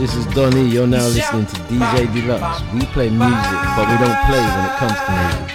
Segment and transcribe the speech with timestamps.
[0.00, 0.66] This is Donny.
[0.66, 2.72] You're now listening to DJ Dlux.
[2.72, 5.46] We play music, but we don't play when it comes to music.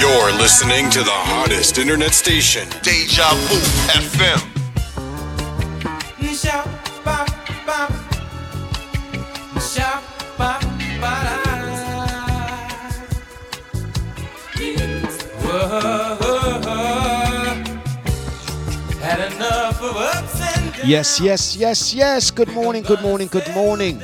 [0.00, 3.56] You're listening to the hottest internet station, Deja Vu
[4.00, 4.49] FM.
[20.90, 22.32] Yes, yes, yes, yes.
[22.32, 24.02] Good morning, good morning, good morning.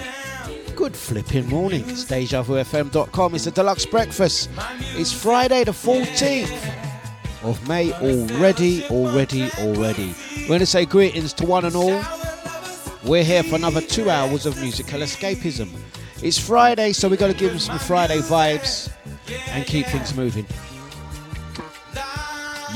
[0.76, 1.82] Good flipping morning.
[1.88, 3.34] It's DejaVuFM.com.
[3.34, 4.48] It's a Dlux breakfast.
[4.94, 10.14] It's Friday, the 14th of May already, already, already.
[10.42, 12.04] We're going to say greetings to one and all.
[13.02, 15.68] We're here for another two hours of musical escapism.
[16.22, 18.92] It's Friday, so we've got to give them some Friday vibes
[19.48, 20.46] and keep things moving.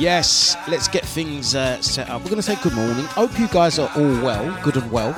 [0.01, 2.23] Yes, let's get things uh, set up.
[2.23, 3.05] We're going to say good morning.
[3.05, 5.11] Hope you guys are all well, good and well.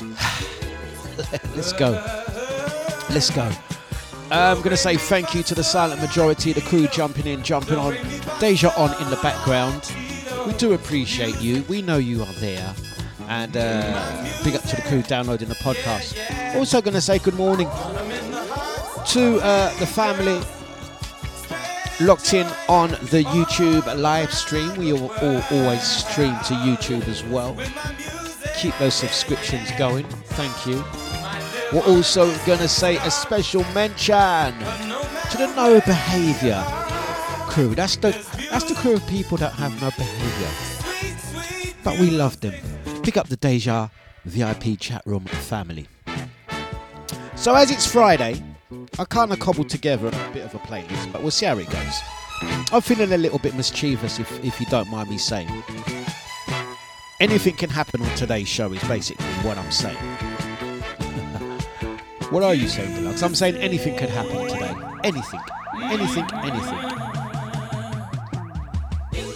[1.54, 1.90] let's go.
[3.10, 3.52] Let's go.
[4.30, 7.76] I'm going to say thank you to the silent majority, the crew jumping in, jumping
[7.76, 7.98] on,
[8.40, 9.92] Deja on in the background.
[10.46, 11.64] We do appreciate you.
[11.68, 12.74] We know you are there.
[13.28, 16.16] And uh, big up to the crew downloading the podcast.
[16.56, 17.68] Also, going to say good morning
[19.08, 20.40] to uh, the family
[22.00, 24.74] locked in on the YouTube live stream.
[24.76, 27.56] We all, all, always stream to YouTube as well.
[28.56, 30.04] Keep those subscriptions going.
[30.36, 30.84] Thank you.
[31.72, 34.54] We're also going to say a special mention
[35.30, 36.64] to the no behaviour
[37.48, 37.74] crew.
[37.74, 38.10] That's the
[38.50, 42.54] that's the crew of people that have no behaviour, but we love them.
[43.02, 43.88] Pick up the Deja
[44.24, 45.88] VIP chat room family.
[47.34, 48.42] So as it's Friday,
[48.98, 51.70] I kind of cobbled together a bit of a playlist, but we'll see how it
[51.70, 52.00] goes.
[52.72, 55.48] I'm feeling a little bit mischievous, if, if you don't mind me saying.
[57.20, 59.96] Anything can happen on today's show, is basically what I'm saying.
[62.30, 63.22] what are you saying, Dlux?
[63.22, 64.74] I'm saying anything could happen today.
[65.04, 65.40] Anything.
[65.82, 66.78] Anything, anything.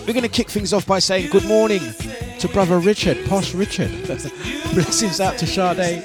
[0.07, 1.83] We're going to kick things off by saying good morning
[2.41, 3.91] to brother Richard, Posh Richard.
[4.07, 6.03] Blessings out to Sade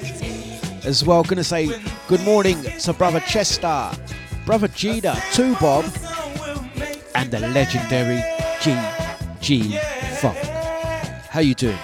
[0.84, 1.24] as well.
[1.24, 1.66] Gonna say
[2.08, 3.90] good morning to brother Chester,
[4.44, 5.84] brother Gina, to Bob,
[7.16, 8.22] and the legendary
[8.60, 8.78] G
[9.40, 9.76] G
[10.20, 10.36] Funk.
[11.28, 11.76] How you doing?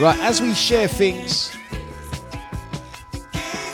[0.00, 1.56] Right, as we share things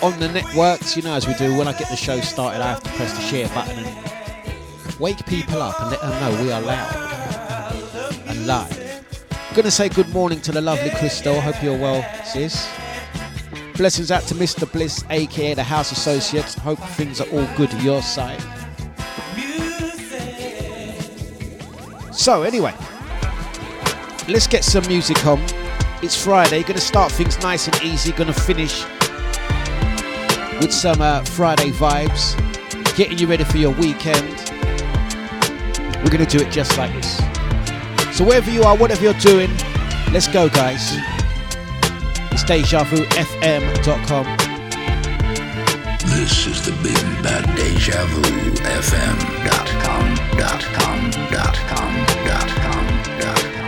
[0.03, 2.69] on the networks, you know, as we do when I get the show started, I
[2.69, 6.53] have to press the share button and wake people up and let them know we
[6.53, 6.95] are loud
[8.27, 9.04] and live.
[9.54, 11.41] Gonna say good morning to the lovely Crystal.
[11.41, 12.69] Hope you're well, sis.
[13.77, 14.71] Blessings out to Mr.
[14.73, 16.55] Bliss, aka the House Associates.
[16.55, 18.41] Hope things are all good your side.
[22.11, 22.73] So, anyway,
[24.28, 25.45] let's get some music on.
[26.03, 28.83] It's Friday, gonna start things nice and easy, gonna finish
[30.59, 32.34] with some uh, Friday vibes,
[32.97, 34.27] getting you ready for your weekend.
[36.03, 37.19] We're gonna do it just like this.
[38.17, 39.51] So wherever you are, whatever you're doing,
[40.13, 40.97] let's go, guys.
[42.48, 44.25] It's DejaVuFM.com.
[46.07, 48.22] This is the big bad Deja Vu
[48.63, 52.87] FM.com, dot com, dot com, dot com,
[53.19, 53.66] dot com.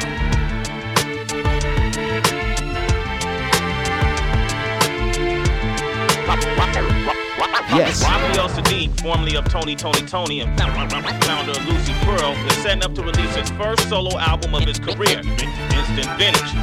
[7.76, 8.02] Yes.
[8.02, 9.74] Raphael Saadiq, formerly of Tony!
[9.74, 10.02] Toni!
[10.02, 10.42] Toné!
[10.46, 14.62] and founder of Lucy Pearl, is setting up to release his first solo album of
[14.62, 16.54] his career, Instant Vintage.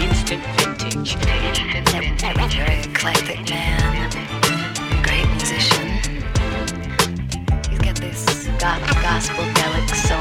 [0.00, 0.73] Instant Vintage.
[0.94, 4.10] Very eclectic man.
[5.02, 5.88] Great musician.
[7.68, 8.46] He's got this
[9.02, 10.20] gospel delic soul.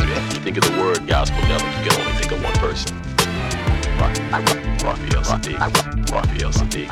[0.00, 2.96] You think of the word gospel delic, you can only think of one person.
[4.82, 5.58] Raphael Saadiq.
[6.10, 6.88] Raphael Saadiq.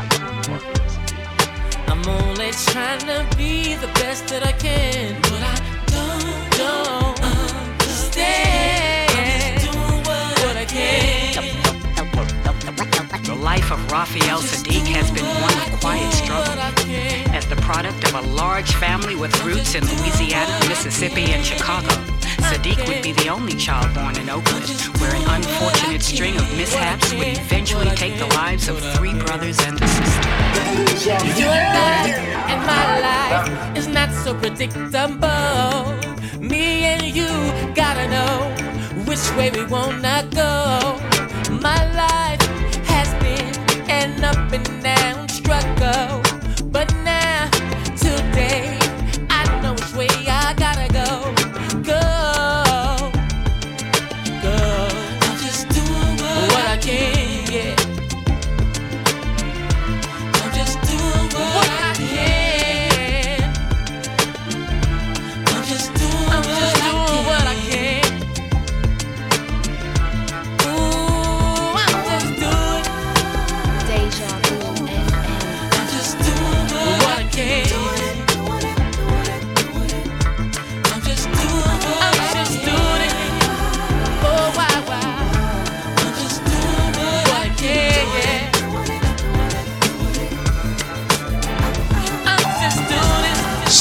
[1.89, 5.57] I'm only trying to be the best that I can, but I
[5.87, 7.06] don't, don't
[13.47, 16.59] life of Raphael Saadiq has been one of quiet struggle.
[17.33, 21.95] As the product of a large family with roots in Louisiana, Mississippi, and Chicago,
[22.49, 27.15] Saadiq would be the only child born in Oakland, where an unfortunate string of mishaps
[27.15, 30.31] would eventually take the lives of three brothers and a sister.
[31.39, 32.19] Your life
[32.51, 35.95] and my life is not so predictable.
[36.41, 37.31] Me and you
[37.77, 38.35] gotta know
[39.07, 40.99] which way we wanna go.
[41.63, 41.96] My
[44.47, 46.26] up and down struggle,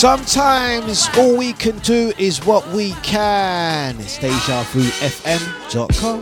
[0.05, 3.99] Sometimes all we can do is what we can.
[3.99, 6.19] It's DejaVuFM.com.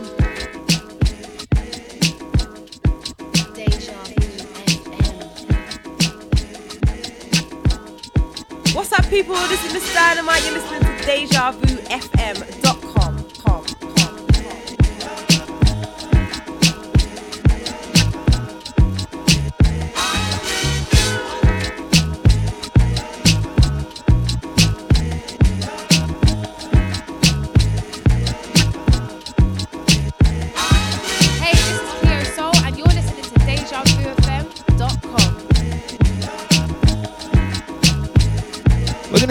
[8.74, 9.34] What's up, people?
[9.34, 9.94] This is Mr.
[9.94, 10.42] Dynamite.
[10.46, 12.63] You're listening to DejaVuFM.com.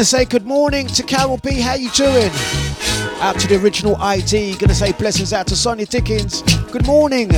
[0.03, 1.61] gonna say good morning to Carol B.
[1.61, 2.29] How you doing?
[3.21, 4.57] Out to the original ID.
[4.57, 6.41] Gonna say blessings out to Sonia Dickens.
[6.73, 7.31] Good morning,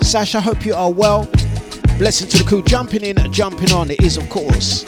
[0.00, 0.40] Sasha.
[0.40, 1.28] Hope you are well.
[1.98, 3.90] Blessing to the crew jumping in, jumping on.
[3.90, 4.84] It is of course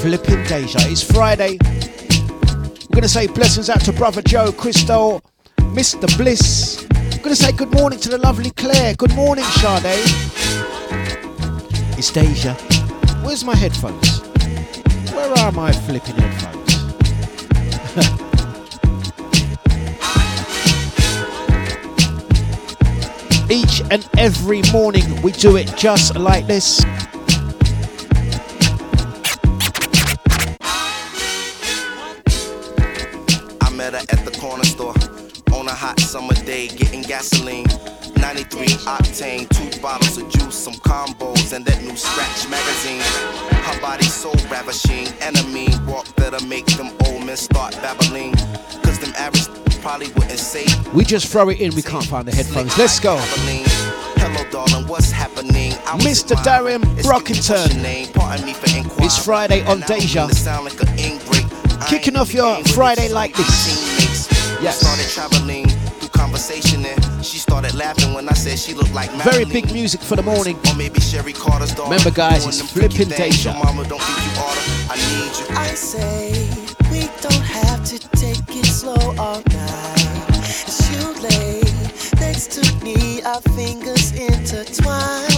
[0.00, 0.78] flipping Deja.
[0.82, 1.58] It's Friday.
[1.60, 5.20] We're gonna say blessings out to brother Joe, Crystal,
[5.74, 6.06] Mr.
[6.16, 6.86] Bliss.
[7.20, 8.94] Gonna say good morning to the lovely Claire.
[8.94, 9.98] Good morning, Sade.
[11.98, 12.54] It's Deja.
[13.24, 14.17] Where's my headphones?
[15.18, 16.74] Where are my flipping headphones?
[23.50, 26.80] Each and every morning we do it just like this.
[33.60, 34.94] I met her at the corner store
[35.52, 37.66] on a hot summer day, getting gasoline.
[38.28, 43.00] 93 octane, two bottles of juice, some combos, and that new scratch magazine.
[43.64, 45.08] Her body so ravishing,
[45.50, 48.34] mean walk that'll make them old men start babbling.
[48.82, 49.48] Cause them average
[49.80, 52.76] probably wouldn't say We just throw it in, we can't find the headphones.
[52.76, 53.16] Let's go.
[54.20, 55.72] Hello, darling, what's happening?
[55.86, 56.44] I was Mr.
[56.44, 57.80] Darien Brockington.
[59.02, 60.28] It's Friday on Deja.
[61.88, 64.28] Kicking off your Friday like this.
[64.60, 65.77] Yes.
[66.18, 69.44] Started traveling through conversation and she started laughing when I said she looked like Very
[69.44, 70.58] big music for the morning.
[70.68, 71.90] Or maybe Sherry Carter's daughter.
[71.90, 73.36] Remember, guys, Doing it's them flipping things.
[73.36, 73.52] Deja.
[73.52, 74.60] Your mama don't think you oughta.
[74.90, 75.46] I need you.
[75.56, 76.50] I say
[76.90, 80.38] we don't have to take it slow all night.
[80.42, 81.62] As you lay
[82.20, 85.30] next to me, our fingers intertwine.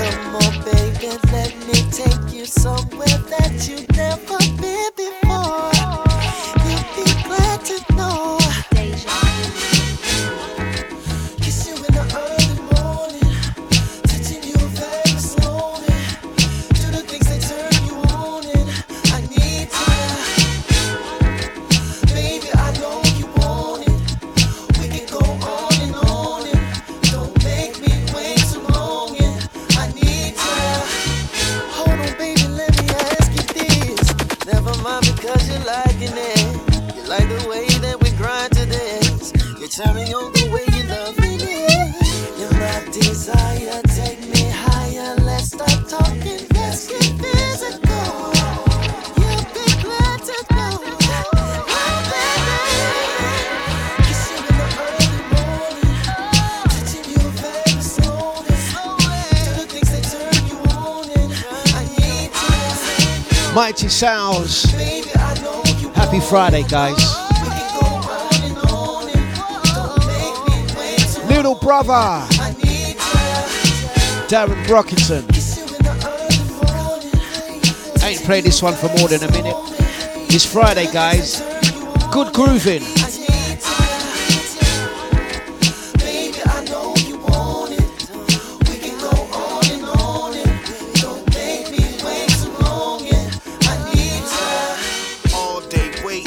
[0.00, 6.05] Come on, baby, let me take you somewhere that you've never been before.
[39.76, 39.86] This.
[39.86, 41.94] You me on the way you loving it.
[42.38, 45.14] You're my desire, take me higher.
[45.16, 48.32] Let's stop talking, let's get physical.
[49.16, 50.80] You'll be glad to know.
[51.68, 52.56] Oh, baby.
[54.06, 54.52] Kiss in the
[54.86, 55.96] early morning,
[56.68, 58.56] touching you very slowly.
[59.42, 61.30] Do the things that turn you on, and
[61.74, 63.54] I need to.
[63.54, 64.72] Mighty Sounds.
[64.72, 67.15] Baby, I know you Happy Friday, guys.
[71.66, 72.24] Brother.
[74.28, 75.24] Darien Brockington.
[78.04, 79.56] I ain't played this one for more than a minute.
[80.32, 81.40] It's Friday, guys.
[82.12, 82.84] Good grooving.
[82.84, 83.18] And
[86.38, 86.70] and.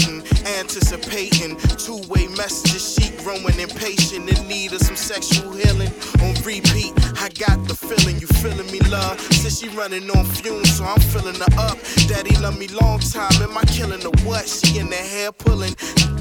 [0.05, 0.23] And
[0.59, 2.93] anticipating two-way messages.
[2.93, 5.91] She growing impatient in of some sexual healing.
[6.21, 9.19] On repeat, I got the feeling you feeling me, love.
[9.19, 11.77] Since she running on fumes, so I'm filling her up.
[12.07, 13.31] Daddy love me long time.
[13.41, 14.47] Am I killing her what?
[14.47, 15.75] She in the hair pulling,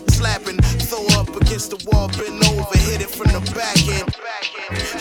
[0.08, 4.08] slapping, throw up against the wall, bend over, hit it from the back end.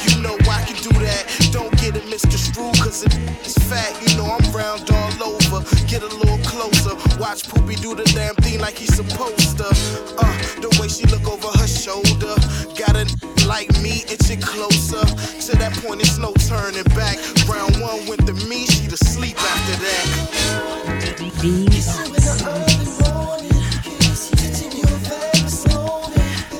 [0.07, 1.25] You know I can do that.
[1.51, 2.37] Don't get it, Mr.
[2.37, 3.91] Screw, cause it's fat.
[4.01, 5.63] You know I'm round all over.
[5.87, 6.95] Get a little closer.
[7.19, 9.67] Watch Poopy do the damn thing like he's supposed to.
[9.67, 12.35] Uh, the way she look over her shoulder.
[12.75, 13.05] Got a
[13.47, 15.03] like me itching closer.
[15.47, 17.17] To that point, it's no turning back.
[17.45, 20.37] Round one went to me, she to sleep after that.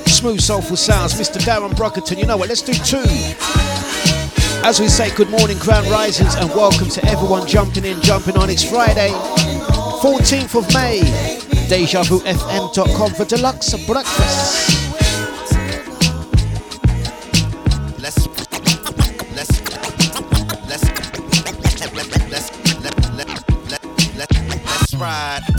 [0.07, 1.43] Smooth soulful sounds, Mr.
[1.43, 2.17] Darien Brockington.
[2.17, 2.49] You know what?
[2.49, 3.03] Let's do two.
[4.65, 8.49] As we say, good morning, Crown Risings, and welcome to everyone jumping in, jumping on.
[8.49, 9.11] It's Friday,
[10.01, 11.01] 14th of May.
[11.69, 14.76] DejaVuFM.com for Dlux breakfast.
[25.17, 25.56] Let's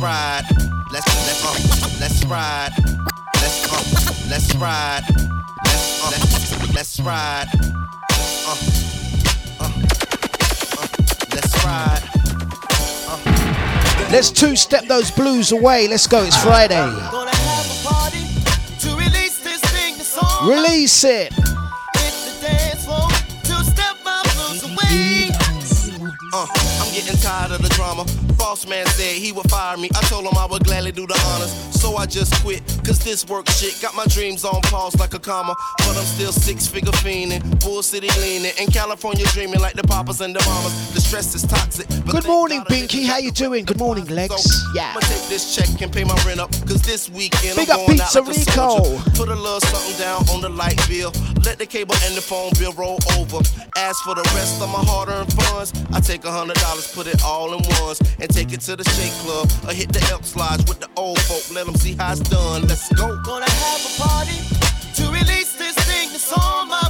[0.00, 0.44] ride.
[0.92, 1.52] Let's let's uh,
[2.00, 2.72] let's ride.
[3.36, 3.76] Let's uh,
[4.30, 5.02] let's ride.
[5.64, 7.46] Let's uh, let's, let's ride.
[7.52, 8.56] Uh,
[9.60, 9.72] uh,
[10.78, 10.86] uh,
[11.34, 12.02] let's ride.
[14.10, 15.86] Let's two step those blues away.
[15.86, 16.24] Let's go.
[16.24, 16.74] It's Friday.
[16.76, 18.24] Gonna have a party
[18.80, 21.32] to release this thing that's on Release it.
[21.32, 21.44] Hit
[22.24, 25.30] the dance floor to step my blues away.
[26.32, 26.46] Uh,
[26.80, 28.04] I'm getting tired of the drama.
[28.50, 29.88] Boss man said he would fire me.
[29.94, 31.52] I told him I would gladly do the honors.
[31.80, 35.20] So I just quit, cause this work shit got my dreams on pause like a
[35.20, 35.54] comma.
[35.78, 40.20] But I'm still six figure fiending, Bull City leaning, in California dreaming like the papas
[40.20, 40.74] and the mamas.
[40.92, 41.86] The stress is toxic.
[42.04, 43.06] But Good morning, Binky.
[43.06, 43.64] How you doing?
[43.64, 44.64] Good morning, Legs.
[44.74, 44.90] Yeah.
[44.90, 46.50] I'ma take this check and pay my rent up.
[46.66, 48.68] Cause this weekend Big I'm up going Pizza out like a Rico.
[48.82, 49.10] soldier.
[49.14, 51.12] Put a little something down on the light bill.
[51.46, 53.38] Let the cable and the phone bill roll over.
[53.78, 57.06] As for the rest of my hard earned funds, I take a hundred dollars, put
[57.06, 59.48] it all in ones, and take it to the shake club.
[59.68, 61.44] Or hit the Elks Lodge with the old folk.
[61.54, 62.62] Let them see how it's done.
[62.66, 63.20] Let's go.
[63.22, 64.38] Gonna have a party
[64.96, 66.89] to release this thing that's on my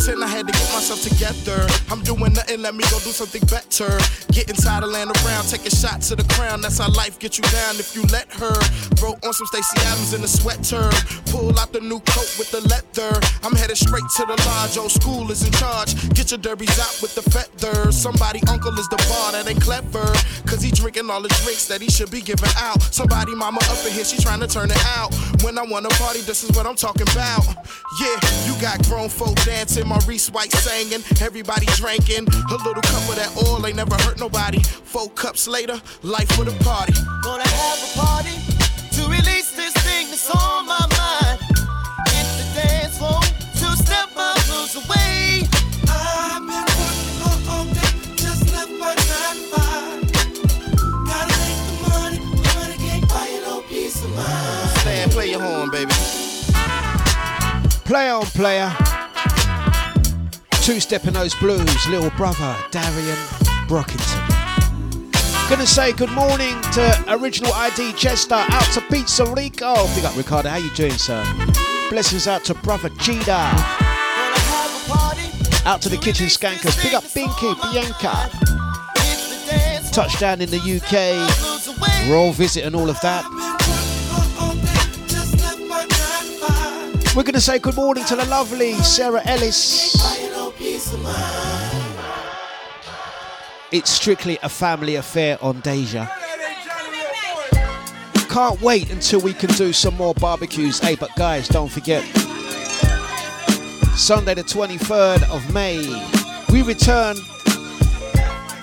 [0.00, 1.66] 10, I had to get myself together.
[1.90, 3.92] I'm doing nothing, let me go do something better.
[4.32, 6.62] Getting tired of laying around, take a shot to the crown.
[6.62, 8.56] That's how life get you down if you let her.
[9.02, 10.88] Wrote on some Stacy Adams in a sweater.
[11.28, 13.12] Pull out the new coat with the leather.
[13.44, 14.78] I'm headed straight to the lodge.
[14.78, 15.92] Old school is in charge.
[16.14, 17.96] Get your derbies out with the feathers.
[17.96, 20.06] Somebody uncle is the bar that ain't clever.
[20.48, 22.80] Cause he drinking all the drinks that he should be giving out.
[22.82, 25.12] Somebody mama up in here, she trying to turn it out.
[25.44, 27.44] When I wanna party, this is what I'm talking about.
[28.00, 28.16] Yeah,
[28.46, 32.24] you got grown folk dancing, Maurice White singing, everybody drinking.
[32.28, 34.62] A little cup of that oil ain't never hurt nobody.
[34.62, 36.92] Four cups later, life for the party.
[37.24, 38.38] Gonna have a party
[38.94, 41.40] to release this thing that's on my mind.
[42.06, 45.42] Hit the dance floor to step my blues away.
[45.90, 50.06] I've been working all, all day, just left my nine to five.
[51.02, 52.18] Gotta make the money,
[52.54, 54.70] money can't buy you no peace of mind.
[54.86, 55.90] Stand, play your horn, baby.
[57.84, 58.70] Play on, player.
[60.70, 63.18] Two stepping those blues, little brother Darien
[63.66, 65.50] Brockington.
[65.50, 69.74] Gonna say good morning to original ID Chester, out to Pizza Rico.
[69.96, 71.24] Big up Ricardo, how you doing, sir?
[71.90, 73.50] Blessings out to brother Cheetah.
[75.66, 76.80] Out to the kitchen skankers.
[76.84, 78.30] Big up Binky, Bianca.
[79.90, 82.08] Touchdown in the UK.
[82.08, 83.24] Royal visit and all of that.
[87.16, 90.29] We're going to say good morning to the lovely Sarah Ellis.
[93.72, 96.08] It's strictly a family affair on Deja.
[98.28, 100.80] can't wait until we can do some more barbecues.
[100.80, 102.02] Hey, but guys, don't forget.
[103.96, 105.78] Sunday, the 23rd of May,
[106.50, 107.16] we return.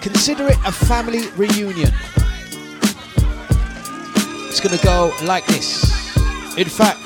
[0.01, 1.91] Consider it a family reunion.
[4.49, 6.17] It's gonna go like this.
[6.57, 6.99] In fact,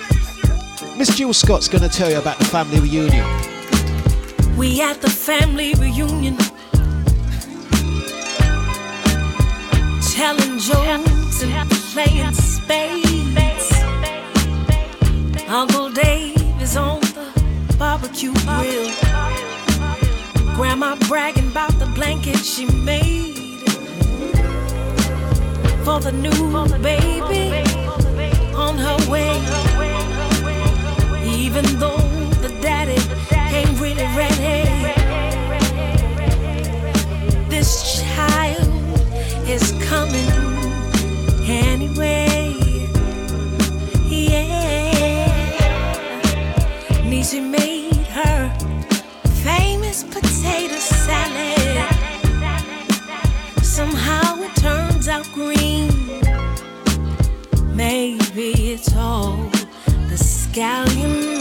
[0.98, 3.51] Miss Jill Scott's gonna tell you about the family reunion.
[4.58, 6.38] We at the family reunion.
[10.14, 13.72] Telling jokes and playing spades.
[15.48, 18.92] Uncle Dave is on the barbecue grill.
[20.56, 23.32] Grandma bragging about the blanket she made
[25.84, 26.32] for the new
[26.82, 27.64] baby
[28.54, 29.32] on her way.
[31.26, 31.98] Even though
[32.42, 33.02] the daddy
[33.82, 34.70] really ready,
[37.50, 38.70] this child
[39.50, 40.30] is coming
[41.50, 42.54] anyway.
[44.08, 45.34] Yeah,
[47.10, 48.54] Niecy made her
[49.44, 51.96] famous potato salad.
[53.64, 55.90] Somehow it turns out green.
[57.76, 59.38] Maybe it's all
[60.10, 61.41] the scallions.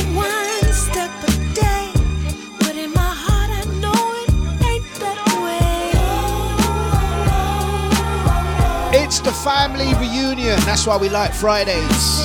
[9.23, 10.59] the family reunion.
[10.61, 12.21] That's why we like Fridays.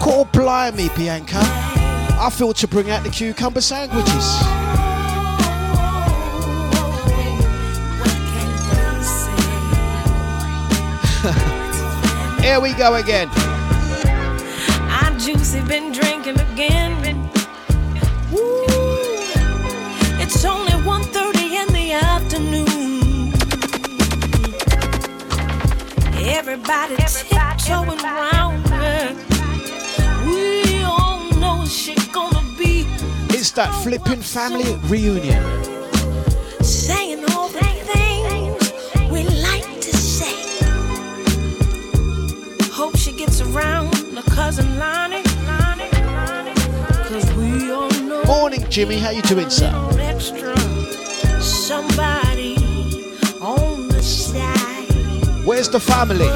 [0.00, 1.40] Call blimey, Bianca.
[2.18, 4.06] I feel to bring out the cucumber sandwiches.
[12.42, 13.28] Here we go again.
[14.88, 17.05] I juicy been drinking again.
[26.36, 29.16] Everybody tiptoeing around her.
[30.26, 32.84] We all know she gonna be
[33.30, 35.42] It's that flipping family reunion.
[36.62, 40.36] saying all the things we like to say.
[42.70, 45.22] Hope she gets around her cousin Lonnie.
[47.08, 48.98] Cause we all know Morning, Jimmy.
[48.98, 49.72] How you doing, sir?
[49.98, 50.54] extra
[51.40, 52.15] somebody
[55.46, 56.26] Where's the family?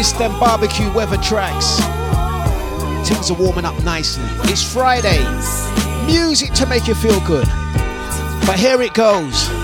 [0.00, 1.80] It's them barbecue weather tracks.
[3.06, 4.24] Things are warming up nicely.
[4.44, 5.22] It's Friday.
[6.06, 7.46] Music to make you feel good.
[8.46, 9.57] But here it goes.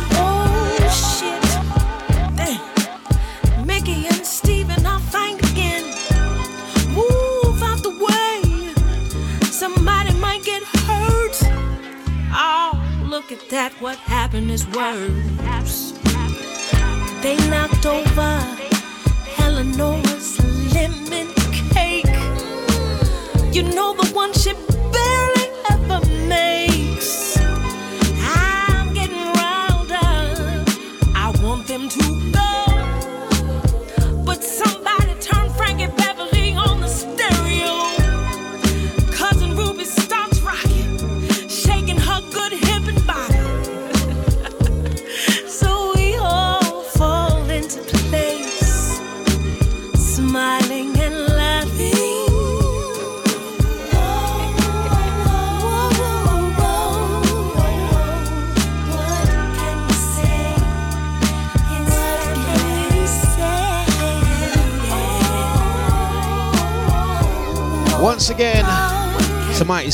[14.35, 15.92] What happened is worse.
[17.23, 18.57] They knocked over
[19.38, 20.04] Eleanor's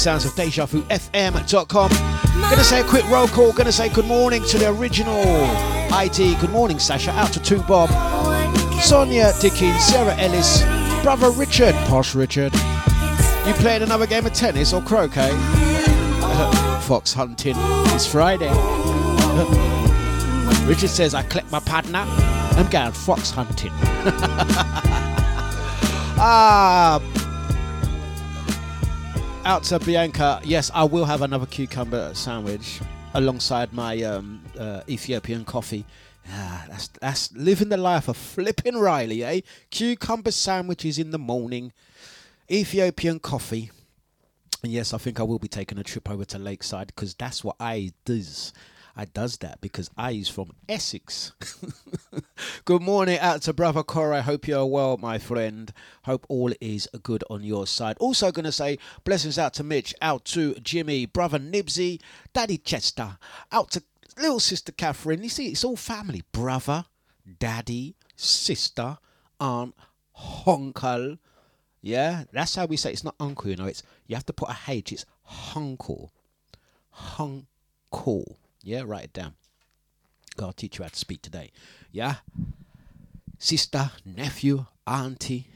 [0.01, 1.91] sounds of DejaVuFM.com.
[1.91, 5.21] Gonna say a quick roll call, gonna say good morning to the original
[5.93, 6.37] ID.
[6.37, 7.11] Good morning, Sasha.
[7.11, 7.91] Out to two Bob,
[8.81, 10.63] Sonia Dickens, Sarah Ellis,
[11.03, 12.55] brother Richard, Posh Richard.
[13.47, 15.31] You playing another game of tennis or croquet?
[16.83, 17.57] Fox hunting.
[17.59, 18.49] It's Friday.
[20.67, 22.05] Richard says, I collect my partner.
[22.57, 23.73] I'm going fox hunting.
[26.19, 27.01] ah,
[29.51, 30.41] Out to Bianca.
[30.45, 32.81] Yes, I will have another cucumber sandwich
[33.15, 35.85] alongside my um, uh, Ethiopian coffee.
[36.29, 39.41] Ah, that's that's living the life of flipping Riley, eh?
[39.73, 41.73] Cucumber sandwiches in the morning,
[42.49, 43.73] Ethiopian coffee.
[44.63, 47.43] And yes, I think I will be taking a trip over to Lakeside because that's
[47.43, 48.53] what I does.
[48.97, 51.33] I does that because I is from Essex.
[52.65, 54.19] good morning out to brother Cora.
[54.19, 55.73] I hope you're well, my friend.
[56.05, 57.97] Hope all is good on your side.
[58.01, 62.01] Also to say blessings out to Mitch, out to Jimmy, brother Nibsy,
[62.33, 63.19] Daddy Chester,
[63.53, 63.83] out to
[64.19, 65.23] little sister Catherine.
[65.23, 66.23] You see, it's all family.
[66.33, 66.85] Brother,
[67.39, 68.99] daddy, sister,
[69.39, 69.75] aunt,
[70.47, 71.19] uncle.
[71.83, 72.95] Yeah, that's how we say it.
[72.95, 73.67] it's not uncle, you know.
[73.67, 74.93] It's you have to put a H.
[74.93, 75.07] It's
[75.53, 76.11] hunkle,
[76.95, 78.37] hunkle.
[78.63, 79.35] Yeah, write it down.
[80.37, 81.51] God teach you how to speak today.
[81.93, 82.17] Yeah,
[83.39, 85.49] sister, nephew, auntie.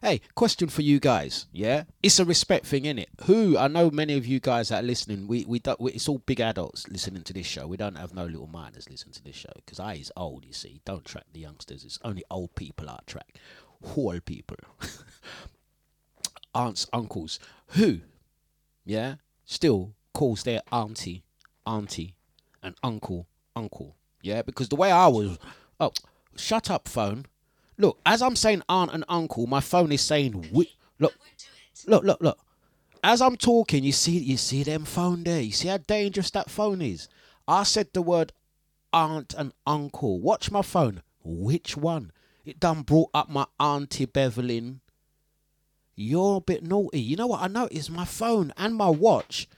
[0.00, 1.46] Hey, question for you guys.
[1.52, 3.08] Yeah, it's a respect thing, is it?
[3.26, 5.28] Who I know many of you guys that are listening.
[5.28, 5.80] We we don't.
[5.80, 7.66] We, it's all big adults listening to this show.
[7.66, 10.44] We don't have no little minors listening to this show because I is old.
[10.44, 11.84] You see, don't track the youngsters.
[11.84, 13.36] It's only old people I track.
[13.96, 14.56] Old people.
[16.54, 18.00] aunts, uncles, who,
[18.84, 21.24] yeah, still calls their auntie,
[21.66, 22.14] auntie,
[22.62, 23.96] and uncle, uncle.
[24.22, 25.38] Yeah, because the way I was,
[25.80, 25.92] oh,
[26.36, 27.26] shut up, phone.
[27.78, 31.14] Look, as I'm saying aunt and uncle, my phone is saying, wi- look,
[31.86, 32.38] look, look, look.
[33.02, 35.40] As I'm talking, you see, you see them phone there.
[35.40, 37.08] You see how dangerous that phone is.
[37.48, 38.32] I said the word
[38.92, 40.20] aunt and uncle.
[40.20, 41.02] Watch my phone.
[41.24, 42.12] Which one?
[42.44, 44.80] It done brought up my auntie Bevelin.
[45.94, 47.00] You're a bit naughty.
[47.00, 47.42] You know what?
[47.42, 49.48] I noticed my phone and my watch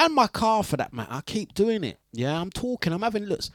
[0.00, 1.12] and my car for that matter.
[1.12, 1.98] I keep doing it.
[2.12, 2.92] Yeah, I'm talking.
[2.92, 3.50] I'm having looks.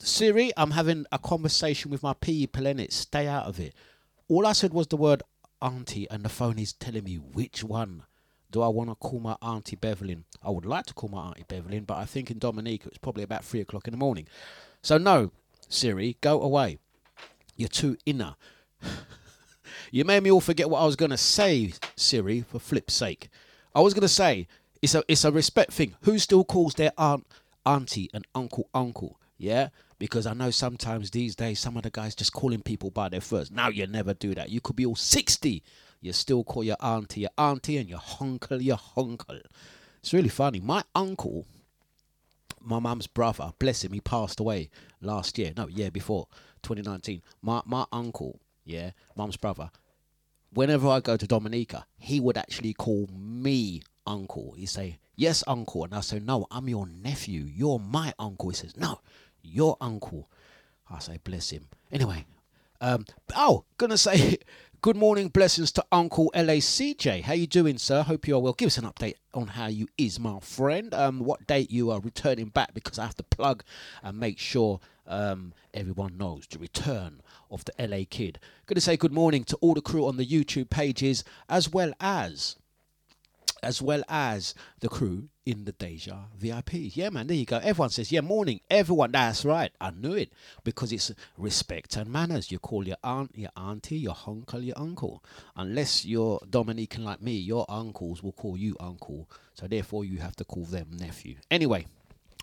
[0.00, 2.92] Siri, I'm having a conversation with my people in it.
[2.92, 3.74] Stay out of it.
[4.28, 5.22] All I said was the word
[5.62, 8.02] auntie, and the phone is telling me which one
[8.50, 10.24] do I want to call my auntie Bevelin.
[10.42, 13.22] I would like to call my auntie Bevelin, but I think in Dominica it's probably
[13.22, 14.26] about three o'clock in the morning.
[14.82, 15.30] So no,
[15.68, 16.78] Siri, go away.
[17.56, 18.36] You're too inner.
[19.90, 23.28] You made me all forget what I was going to say, Siri, for flip's sake.
[23.74, 24.46] I was going to say,
[24.82, 25.94] it's a, it's a respect thing.
[26.02, 27.26] Who still calls their aunt,
[27.64, 29.18] auntie, and uncle, uncle?
[29.36, 29.68] Yeah?
[29.98, 33.20] Because I know sometimes these days, some of the guys just calling people by their
[33.20, 33.52] first.
[33.52, 34.50] Now you never do that.
[34.50, 35.62] You could be all 60.
[36.00, 39.40] You still call your auntie your auntie and your uncle your uncle.
[40.00, 40.60] It's really funny.
[40.60, 41.44] My uncle,
[42.60, 45.52] my mum's brother, bless him, he passed away last year.
[45.56, 46.28] No, year before,
[46.62, 47.22] 2019.
[47.42, 49.70] My, my uncle, yeah, mum's brother,
[50.52, 54.54] whenever I go to Dominica, he would actually call me uncle.
[54.56, 55.84] He'd say, Yes, uncle.
[55.84, 57.42] And I say, No, I'm your nephew.
[57.42, 58.48] You're my uncle.
[58.48, 59.00] He says, No,
[59.42, 60.28] your uncle.
[60.90, 61.68] I say, Bless him.
[61.92, 62.24] Anyway,
[62.80, 63.04] um,
[63.36, 64.38] oh, gonna say
[64.82, 67.22] good morning, blessings to Uncle LACJ.
[67.22, 68.02] How you doing, sir?
[68.02, 68.52] Hope you are well.
[68.52, 70.94] Give us an update on how you is, my friend.
[70.94, 73.64] Um, what date you are returning back because I have to plug
[74.02, 78.38] and make sure um, everyone knows the return of the LA Kid.
[78.66, 82.56] Gonna say good morning to all the crew on the YouTube pages as well as
[83.62, 86.96] as well as the crew in the Deja VIPs.
[86.96, 87.58] Yeah, man, there you go.
[87.58, 88.60] Everyone says, yeah, morning.
[88.70, 89.72] Everyone, that's right.
[89.80, 90.30] I knew it
[90.62, 92.52] because it's respect and manners.
[92.52, 95.24] You call your aunt your auntie, your uncle your uncle.
[95.56, 99.28] Unless you're Dominican like me, your uncles will call you uncle.
[99.54, 101.36] So therefore, you have to call them nephew.
[101.50, 101.86] Anyway,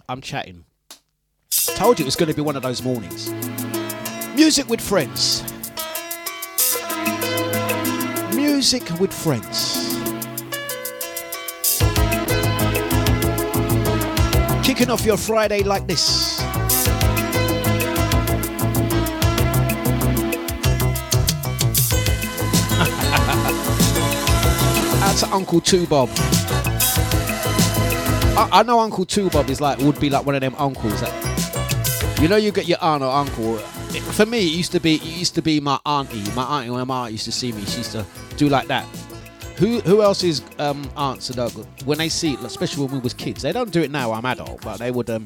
[0.09, 0.65] I'm chatting.
[1.75, 3.31] Told you it was going to be one of those mornings.
[4.35, 5.43] Music with friends.
[8.35, 9.84] Music with friends.
[14.75, 16.39] Kicking off your Friday like this.
[25.15, 26.09] To Uncle Two Bob.
[28.37, 30.99] I, I know Uncle Two Bob is like would be like one of them uncles
[30.99, 33.55] that you know you get your aunt or uncle.
[33.55, 36.29] For me, it used to be it used to be my auntie.
[36.35, 38.85] My auntie when my aunt used to see me, she used to do like that.
[39.57, 43.41] Who who else's um, aunts and uncles when they see, especially when we was kids,
[43.41, 44.11] they don't do it now.
[44.11, 45.25] I'm adult, but they would um,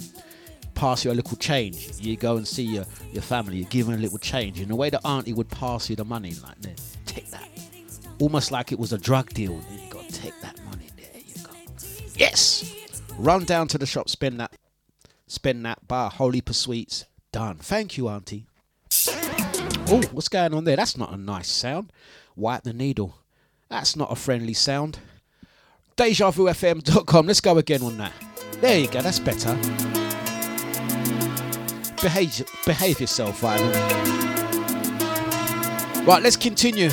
[0.76, 1.90] pass you a little change.
[2.00, 4.62] You go and see your, your family, you give them a little change.
[4.62, 7.50] In the way the auntie would pass you the money, like there, take that,
[8.20, 9.60] almost like it was a drug deal.
[9.72, 10.88] You got to take that money.
[10.96, 11.52] There you go.
[12.16, 12.72] Yes.
[13.18, 14.54] Run down to the shop, spend that,
[15.28, 17.06] spend that bar, holy per sweets.
[17.32, 17.58] Done.
[17.58, 18.46] Thank you, auntie.
[19.92, 20.76] Oh, what's going on there?
[20.76, 21.92] That's not a nice sound.
[22.36, 23.16] Wipe the needle.
[23.70, 25.00] That's not a friendly sound.
[25.96, 27.28] DejaVuFM.com.
[27.28, 28.14] Let's go again on that.
[28.62, 29.02] There you go.
[29.02, 29.54] That's better.
[32.02, 33.74] Behave, behave yourself, Vinyl.
[36.08, 36.90] Right, let's continue.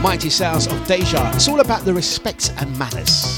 [0.00, 1.32] Mighty sounds of Deja.
[1.34, 3.37] It's all about the respect and manners.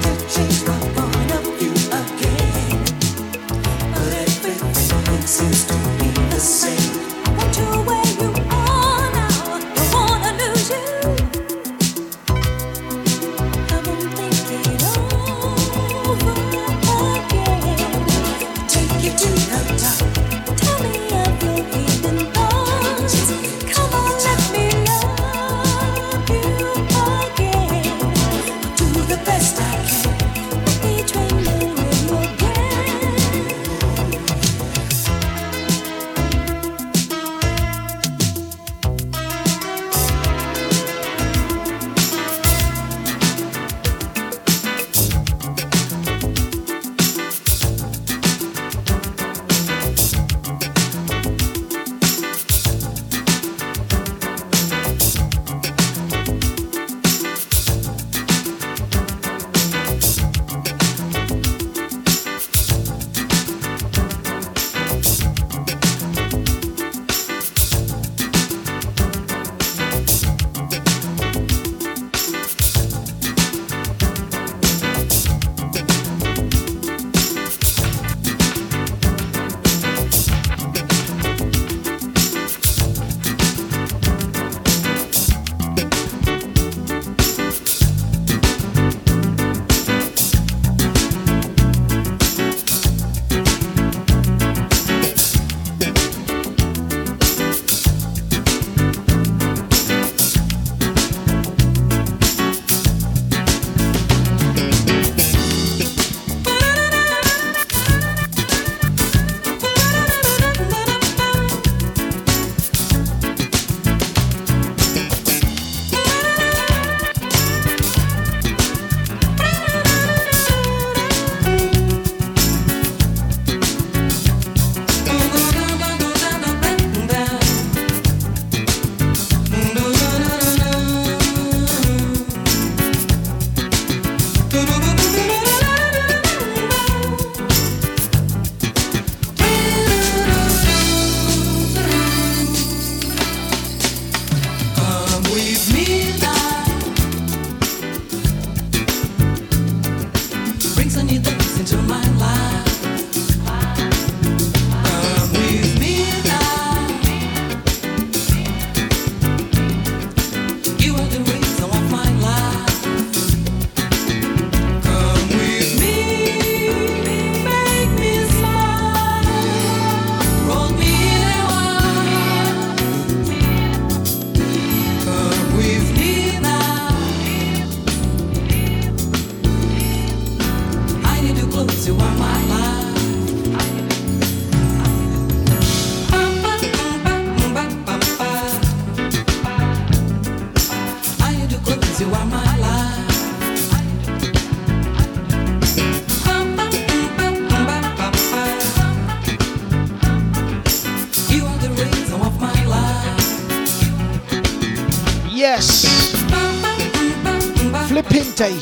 [208.41, 208.57] Flipping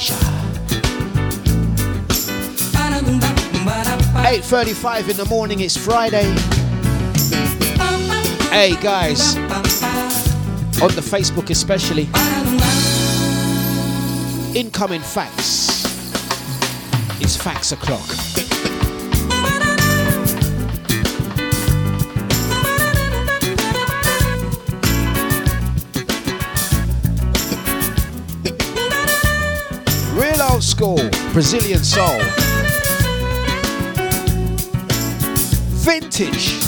[4.26, 6.26] 8.35 in the morning, it's Friday.
[8.50, 9.38] Hey guys,
[10.82, 12.10] on the Facebook especially,
[14.54, 15.86] incoming facts.
[17.22, 18.18] It's facts o'clock.
[31.39, 32.19] Brazilian soul.
[35.86, 36.59] Vintage.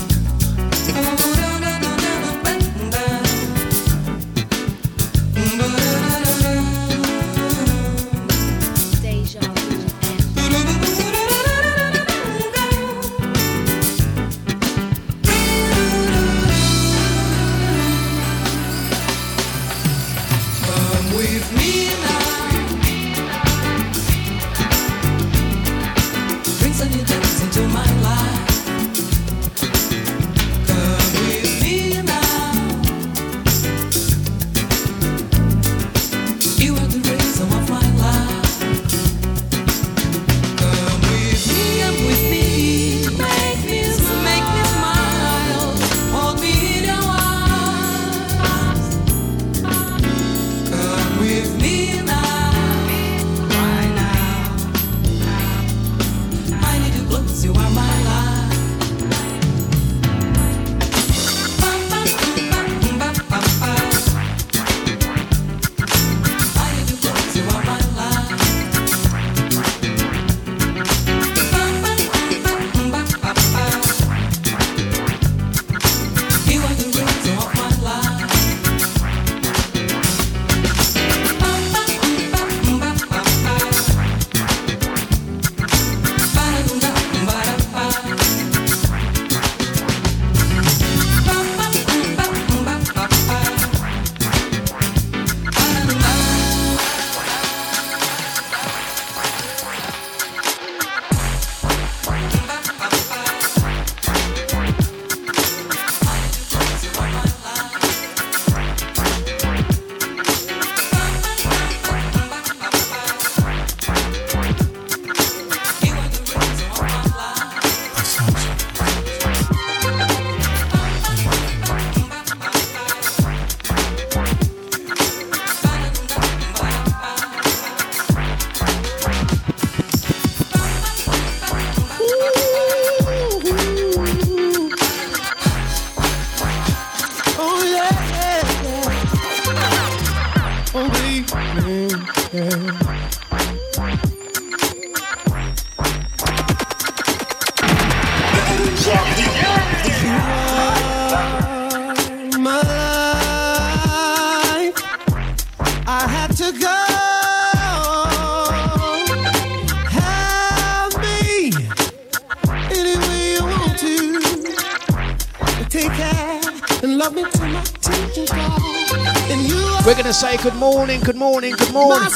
[170.82, 172.10] Morning, good morning, good morning.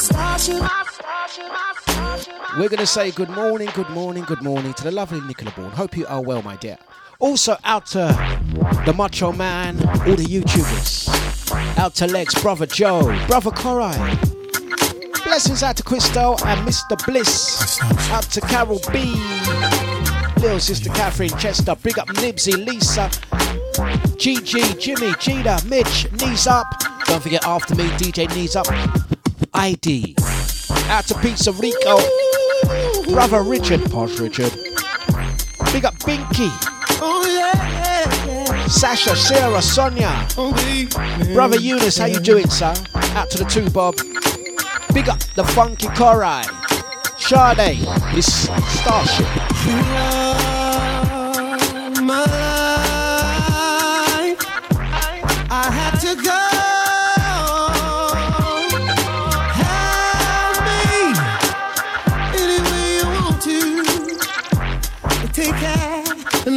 [2.58, 5.70] We're going to say good morning, good morning, good morning to the lovely Nicola Bourne.
[5.70, 6.76] Hope you are well, my dear.
[7.20, 7.98] Also out to
[8.84, 11.08] the Macho Man, all the YouTubers.
[11.78, 13.94] Out to Lex, Brother Joe, Brother Corai.
[15.22, 16.98] Blessings out to Christo and Mr.
[17.06, 17.80] Bliss.
[18.10, 19.14] Out to Carol B.
[20.42, 21.76] Little sister Catherine Chester.
[21.84, 23.10] Big up Nibsy, Lisa,
[24.18, 26.75] GG, Jimmy, Gina, Mitch, knees up.
[27.06, 28.66] Don't forget after me, DJ knees up.
[29.54, 30.16] ID.
[30.88, 31.98] Out to Pizza Rico.
[33.12, 34.52] Brother Richard, Posh Richard.
[35.72, 36.50] Big up Binky.
[37.00, 38.66] Oh yeah.
[38.66, 40.26] Sasha, Sarah, Sonia.
[41.32, 42.74] Brother Eunice, how you doing, sir?
[43.14, 43.96] Out to the two, Bob.
[44.92, 46.44] Big up the Funky Corai.
[47.18, 47.78] Sade,
[48.14, 48.48] this
[48.80, 50.25] Starship.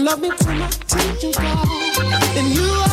[0.10, 0.70] Love me till my
[1.34, 1.68] gone.
[2.38, 2.89] And you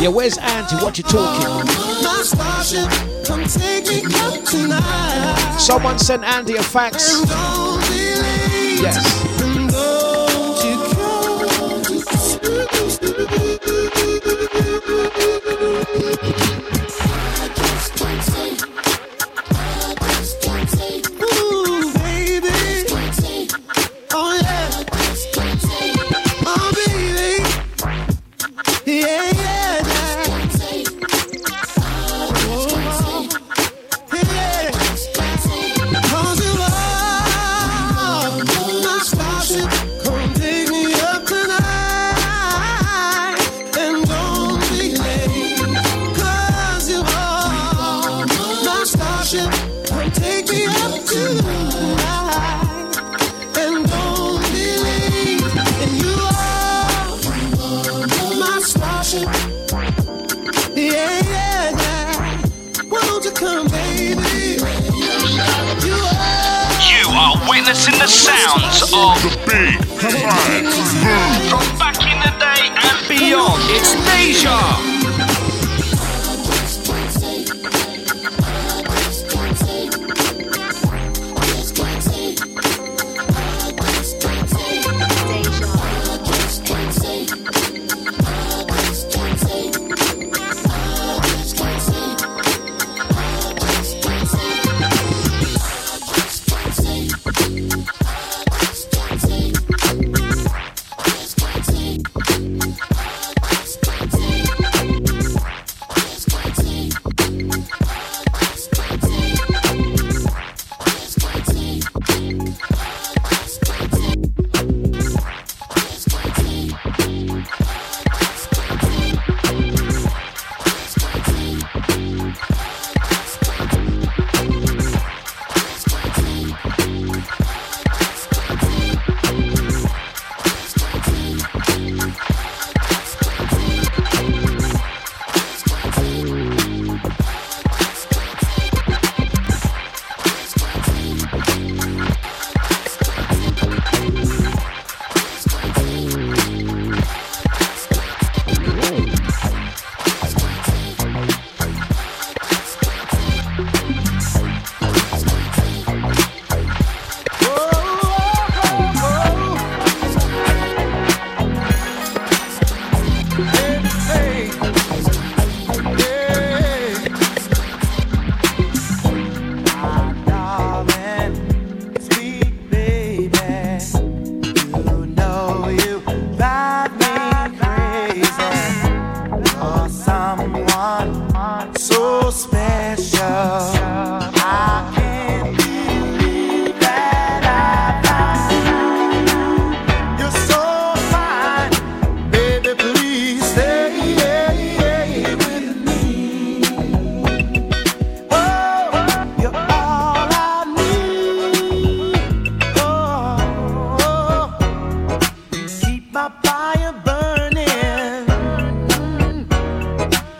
[0.00, 0.76] Yeah, where's Andy?
[0.76, 1.68] What you talking?
[5.58, 7.20] Someone sent Andy a fax.
[8.80, 9.27] Yes.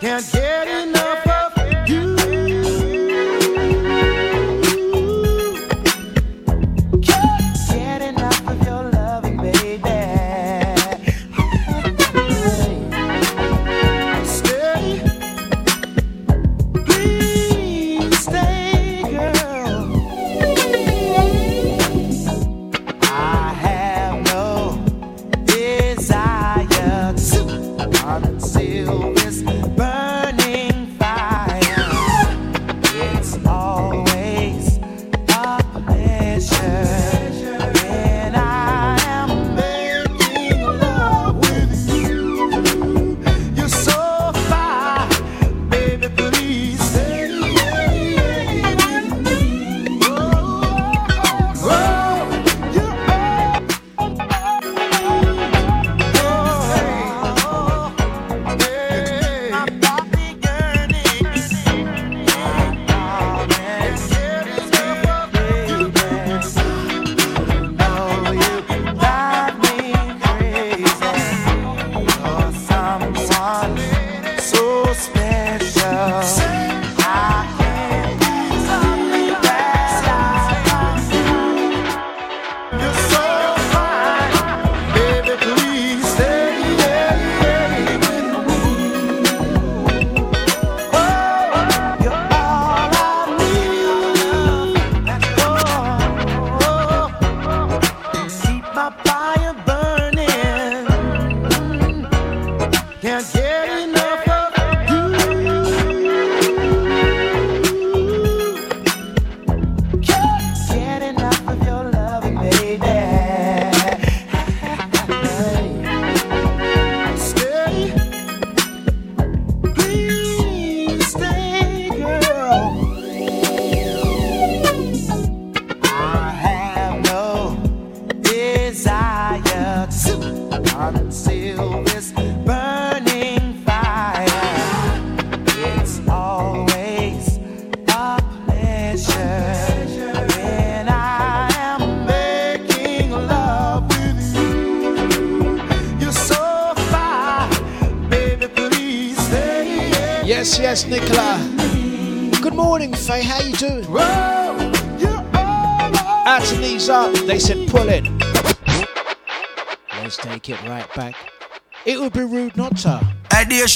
[0.01, 0.68] Can't get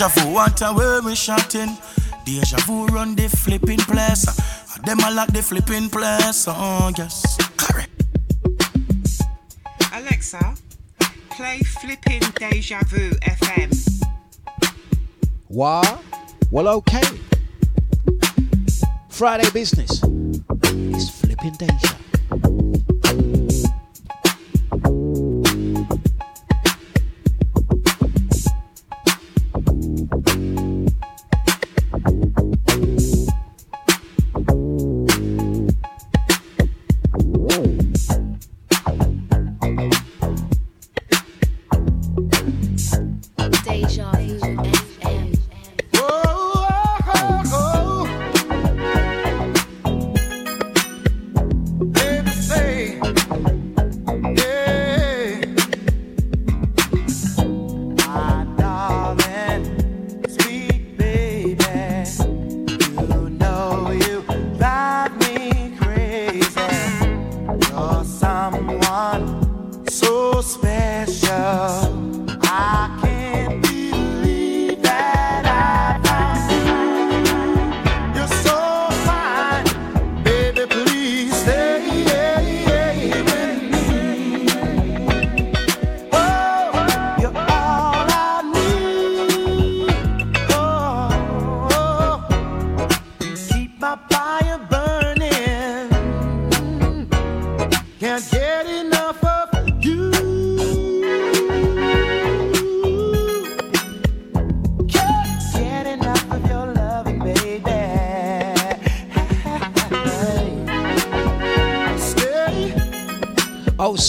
[0.02, 1.78] Deja vu, we shouting.
[2.24, 4.26] Deja vu run the flipping place.
[4.26, 6.46] Ah, them a the flipping place.
[6.48, 8.02] Oh yes, correct.
[9.94, 10.56] Alexa,
[11.30, 13.70] play flipping Deja Vu FM.
[15.46, 15.98] Why?
[16.50, 17.02] Well, okay.
[19.08, 20.02] Friday business.
[20.64, 22.01] is flipping Deja.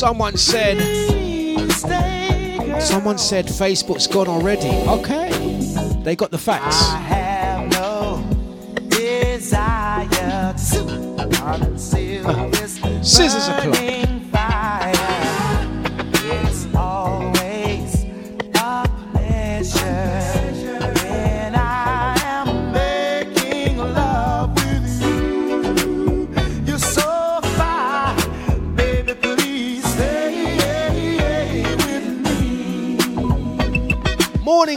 [0.03, 0.81] Someone said,
[2.81, 4.67] someone said Facebook's gone already.
[4.67, 5.31] Okay,
[6.03, 6.91] they got the facts.
[7.71, 8.21] No
[13.01, 13.61] Scissors are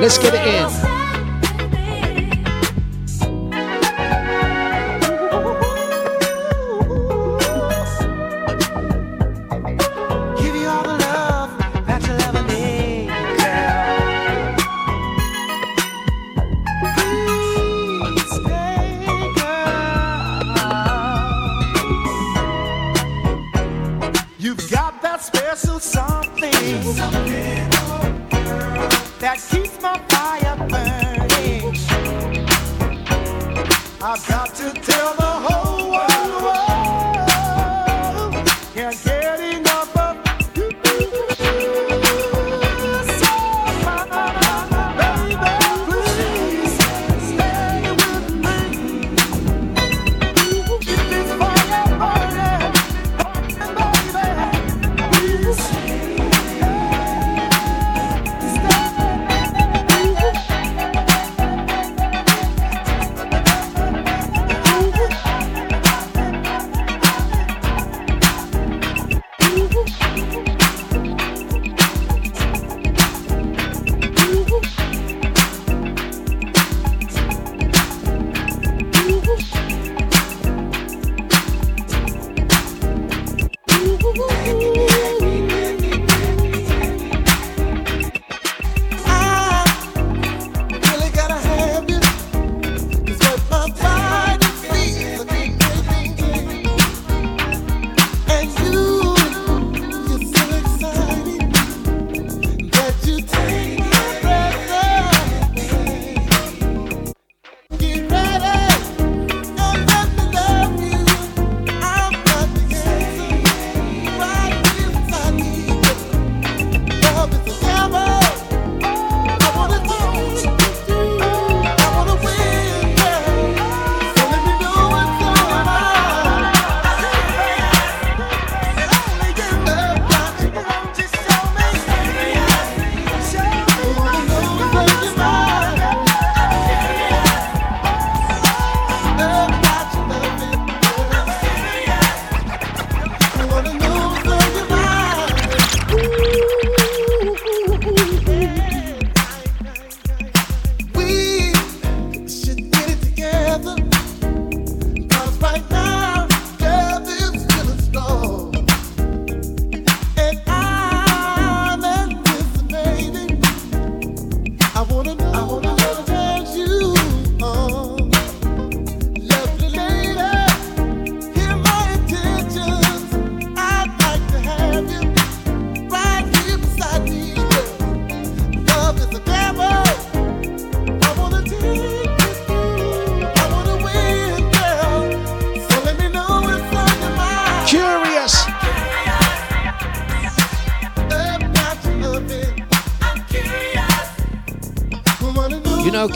[0.00, 0.89] Let's get it in.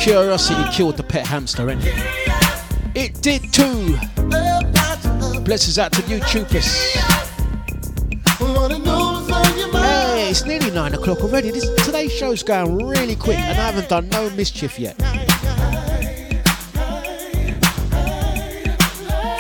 [0.04, 1.80] Curiosity killed the pet hamster, and
[2.94, 3.96] it did too.
[5.40, 6.92] Blesses out to YouTubers.
[9.72, 11.50] Hey, it's nearly nine o'clock already.
[11.50, 14.94] This, today's show's going really quick, and I haven't done no mischief yet.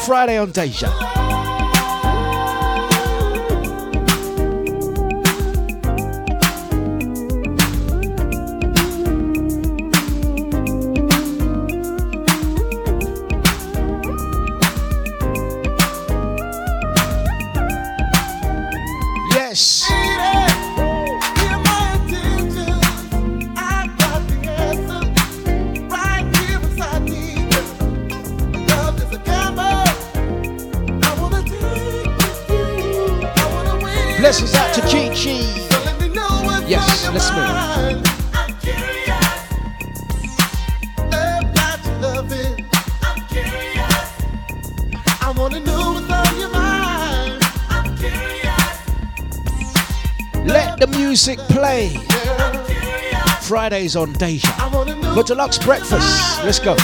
[0.06, 1.33] Friday on Deja.
[51.24, 51.88] Classic Play.
[53.40, 54.46] Fridays on Deja.
[55.14, 56.44] For Dlux breakfast.
[56.44, 56.76] Let's go.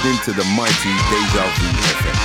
[0.00, 2.16] Listening to the mighty Deja Vu FM.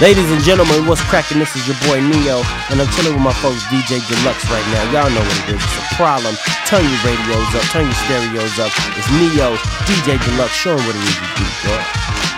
[0.00, 1.40] Ladies and gentlemen, what's cracking?
[1.40, 5.02] This is your boy Neo, and I'm chilling with my folks DJ Dlux right now.
[5.02, 5.64] Y'all know what it is.
[5.64, 6.36] It's a problem.
[6.64, 8.70] Turn your radios up, turn your stereos up.
[8.94, 9.56] It's Neo,
[9.90, 12.29] DJ Dlux, showing what it is you do, bro.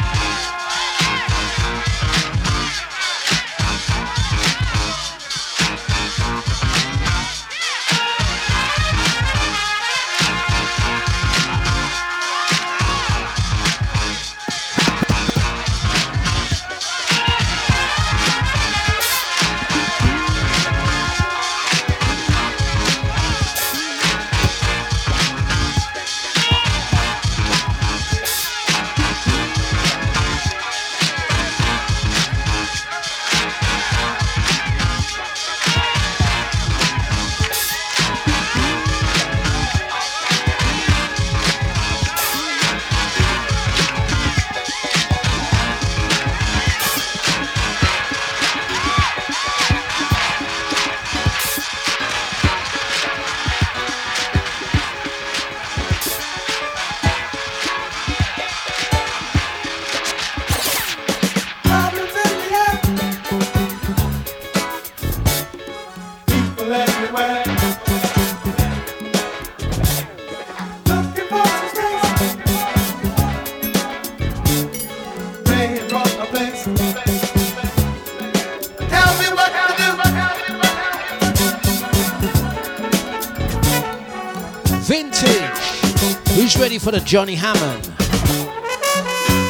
[87.12, 87.82] Johnny Hammond?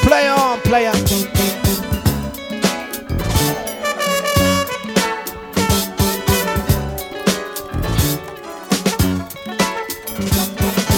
[0.03, 0.95] Play on, play on.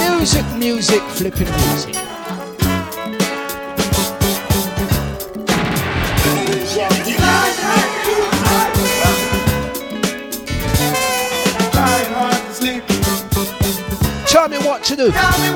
[0.00, 1.94] Music, music, flipping music.
[14.26, 15.53] Tell me what to do.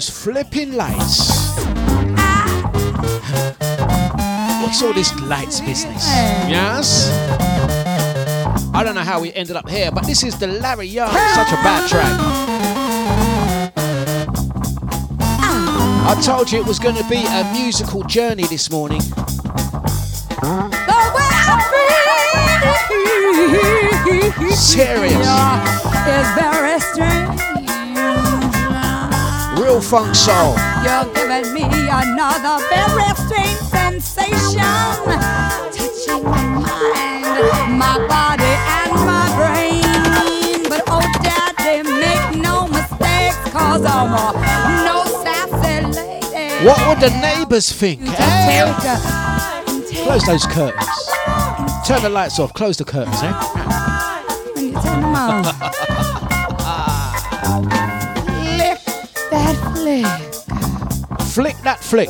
[0.00, 1.28] Those flipping lights.
[4.62, 6.06] What's all this lights business?
[6.48, 7.10] Yes?
[8.72, 11.10] I don't know how we ended up here, but this is the Larry Young.
[11.10, 12.18] Such a bad track.
[16.08, 19.02] I told you it was going to be a musical journey this morning.
[24.56, 25.26] Serious.
[26.06, 27.59] is very strange.
[29.70, 30.56] Real funk soul.
[30.82, 34.58] You're giving me another very strange sensation,
[35.70, 40.64] touching my mind, my body, and my brain.
[40.68, 44.32] But oh, daddy, make no mistakes, cause I'm a
[44.84, 46.66] no sassy lady.
[46.66, 48.00] What would the neighbours think?
[48.02, 48.66] eh?
[48.74, 50.88] Take a- Close those curtains.
[51.86, 52.52] Turn the lights off.
[52.54, 53.32] Close the curtains, eh?
[54.56, 55.44] when you turn them on.
[61.40, 61.56] flick.
[61.56, 62.08] Flick that flick.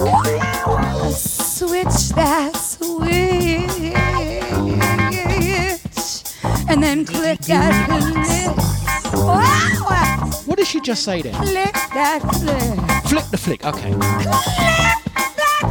[1.15, 3.71] Switch that switch.
[6.69, 8.57] And then click that click.
[9.15, 10.31] Wow.
[10.47, 11.35] What did she just say there?
[11.35, 12.81] Flick that flick.
[13.09, 13.65] Flick the flick.
[13.65, 13.95] Okay.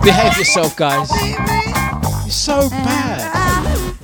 [0.04, 1.10] Behave yourself, guys.
[1.22, 3.98] You're so bad.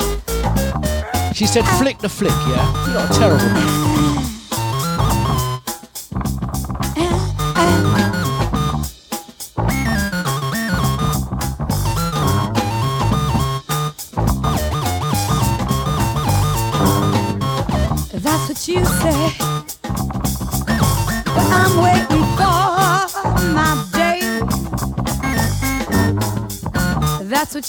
[1.33, 2.85] She said flick the flick, yeah?
[2.85, 4.24] You're not terrible, man.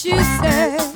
[0.05, 0.96] You say.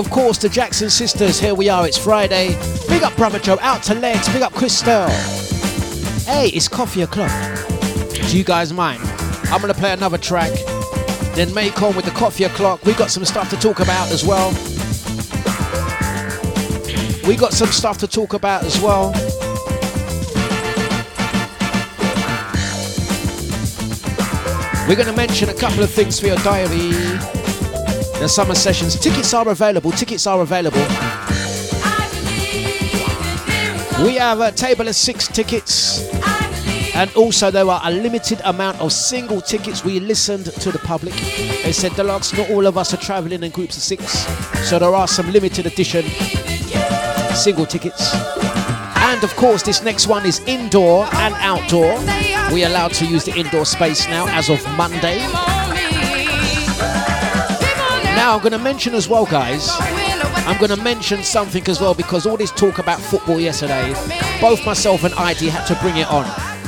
[0.00, 1.38] Of course, the Jackson sisters.
[1.38, 1.86] Here we are.
[1.86, 2.58] It's Friday.
[2.88, 3.58] Big up, brother Joe.
[3.60, 4.30] Out to Legs.
[4.32, 5.10] Big up, Christelle.
[6.24, 7.30] Hey, it's coffee o'clock.
[8.14, 9.02] Do you guys mind?
[9.50, 10.52] I'm gonna play another track.
[11.34, 12.82] Then make on with the coffee o'clock.
[12.86, 14.48] We got some stuff to talk about as well.
[17.28, 19.12] We got some stuff to talk about as well.
[24.88, 27.39] We're going to mention a couple of things for your diary.
[28.20, 29.00] The summer sessions.
[29.00, 29.92] Tickets are available.
[29.92, 30.82] Tickets are available.
[34.04, 36.06] We have a table of six tickets.
[36.94, 39.86] And also, there are a limited amount of single tickets.
[39.86, 41.14] We listened to the public.
[41.14, 44.26] They said, Dlux, not all of us are traveling in groups of six.
[44.68, 46.04] So there are some limited edition
[47.34, 48.14] single tickets.
[48.96, 51.98] And of course, this next one is indoor and outdoor.
[52.52, 55.26] We are allowed to use the indoor space now as of Monday.
[58.20, 59.70] Now, I'm going to mention as well, guys.
[59.80, 63.94] I'm going to mention something as well because all this talk about football yesterday,
[64.42, 66.26] both myself and ID had to bring it on.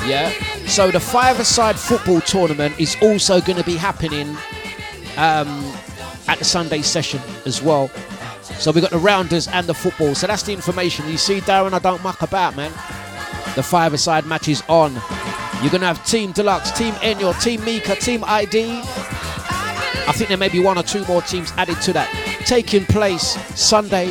[0.09, 0.31] Yeah.
[0.67, 4.31] So the five-a-side football tournament is also going to be happening
[5.19, 5.71] um,
[6.27, 7.89] at the Sunday session as well.
[8.59, 10.15] So we got the rounders and the football.
[10.15, 11.07] So that's the information.
[11.07, 12.73] You see, Darren, I don't muck about, man.
[13.57, 14.95] The five-a-side match is on.
[15.61, 18.83] You're gonna have Team Dlux, Team Enyo, Team Mika, Team ID.
[20.07, 22.09] I think there may be one or two more teams added to that.
[22.47, 24.07] Taking place Sunday,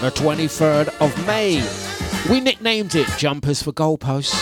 [0.00, 1.62] the 23rd of May.
[2.30, 4.34] We nicknamed it Jumpers for Goalposts.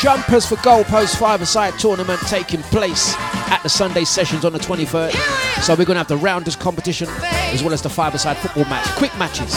[0.00, 3.14] Jumpers for Goalposts five-a-side tournament taking place
[3.50, 5.12] at the Sunday sessions on the 23rd.
[5.62, 7.08] So we're gonna have the rounders competition
[7.52, 9.54] as well as the five-a-side football match, quick matches.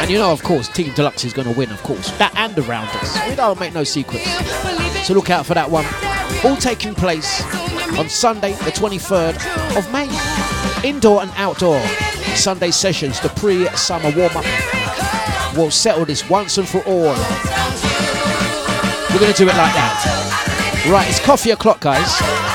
[0.00, 2.10] And you know, of course, Team Dlux is gonna win, of course.
[2.18, 3.16] That and the rounders.
[3.28, 4.26] We don't make no secrets.
[5.06, 5.84] So look out for that one.
[6.44, 7.42] All taking place
[7.98, 9.36] on Sunday, the 23rd
[9.76, 10.08] of May.
[10.88, 11.80] Indoor and outdoor
[12.34, 14.44] Sunday sessions, the pre-summer warm-up.
[15.56, 17.14] We'll settle this once and for all.
[19.10, 20.86] We're gonna do it like that.
[20.88, 22.49] Right, it's coffee o'clock, guys.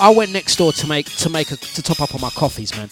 [0.00, 2.74] I, went next door to make to make a, to top up on my coffees,
[2.76, 2.90] man.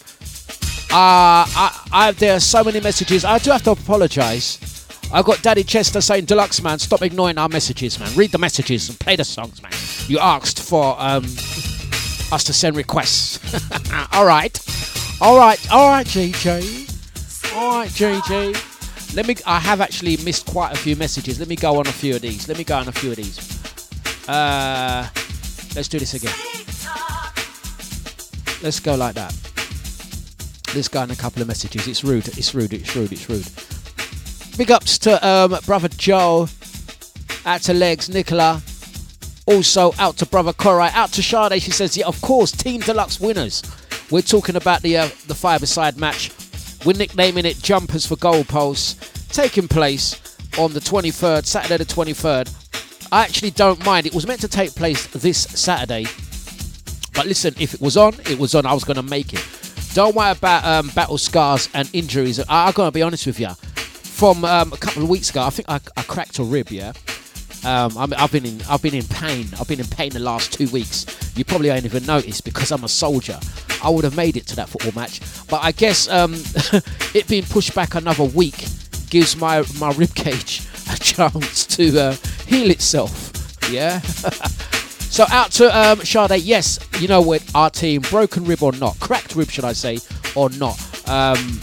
[0.90, 3.24] Uh, I, I there are so many messages.
[3.24, 4.86] I do have to apologise.
[5.12, 8.14] I've got Daddy Chester saying, "Dlux man, stop ignoring our messages, man.
[8.14, 9.72] Read the messages and play the songs, man.
[10.06, 11.24] You asked for um,
[12.30, 13.38] us to send requests.
[14.12, 14.58] all right,
[15.20, 17.54] all right, all right, JJ.
[17.54, 19.14] All right, JJ.
[19.14, 19.36] Let me.
[19.46, 21.38] I have actually missed quite a few messages.
[21.38, 22.48] Let me go on a few of these.
[22.48, 23.38] Let me go on a few of these.
[24.28, 25.08] Uh,
[25.74, 26.57] let's do this again.
[28.62, 29.32] Let's go like that.
[30.74, 31.86] This guy on a couple of messages.
[31.86, 32.28] It's rude.
[32.36, 32.72] It's rude.
[32.72, 33.12] It's rude.
[33.12, 33.48] It's rude.
[34.58, 36.48] Big ups to um, brother Joe.
[37.46, 38.60] Out to Legs, Nicola.
[39.46, 40.92] Also out to brother Korai.
[40.92, 41.62] Out to Sade.
[41.62, 43.62] She says, yeah, of course, Team Dlux winners.
[44.10, 46.32] We're talking about the uh, the five-a-side match.
[46.84, 49.32] We're nicknaming it Jumpers for Goalposts.
[49.32, 53.08] Taking place on the 23rd, Saturday the 23rd.
[53.12, 54.06] I actually don't mind.
[54.06, 56.06] It was meant to take place this Saturday.
[57.18, 58.64] But listen, if it was on, it was on.
[58.64, 59.44] I was going to make it.
[59.92, 62.38] Don't worry about um, battle scars and injuries.
[62.38, 63.48] I, I'm going to be honest with you.
[63.48, 66.92] From um, a couple of weeks ago, I think I, I cracked a rib, yeah?
[67.66, 69.48] Um, I'm, I've been in I've been in pain.
[69.58, 71.06] I've been in pain the last two weeks.
[71.36, 73.40] You probably ain't even noticed because I'm a soldier.
[73.82, 76.34] I would have made it to that football match, but I guess um,
[77.14, 78.64] it being pushed back another week
[79.10, 80.62] gives my my rib cage
[80.92, 82.12] a chance to uh,
[82.46, 83.32] heal itself.
[83.72, 84.02] Yeah.
[85.10, 86.40] so out to um, Sade.
[86.42, 87.42] Yes, you know what?
[87.54, 89.98] Our team, broken rib or not, cracked rib, should I say,
[90.34, 90.78] or not?
[91.08, 91.60] Um,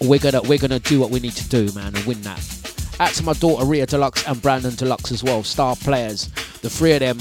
[0.00, 2.40] we're gonna we're gonna do what we need to do, man, and win that.
[3.00, 6.26] Out to my daughter Ria Dlux and Brandon Dlux as well, star players.
[6.62, 7.18] The three of them.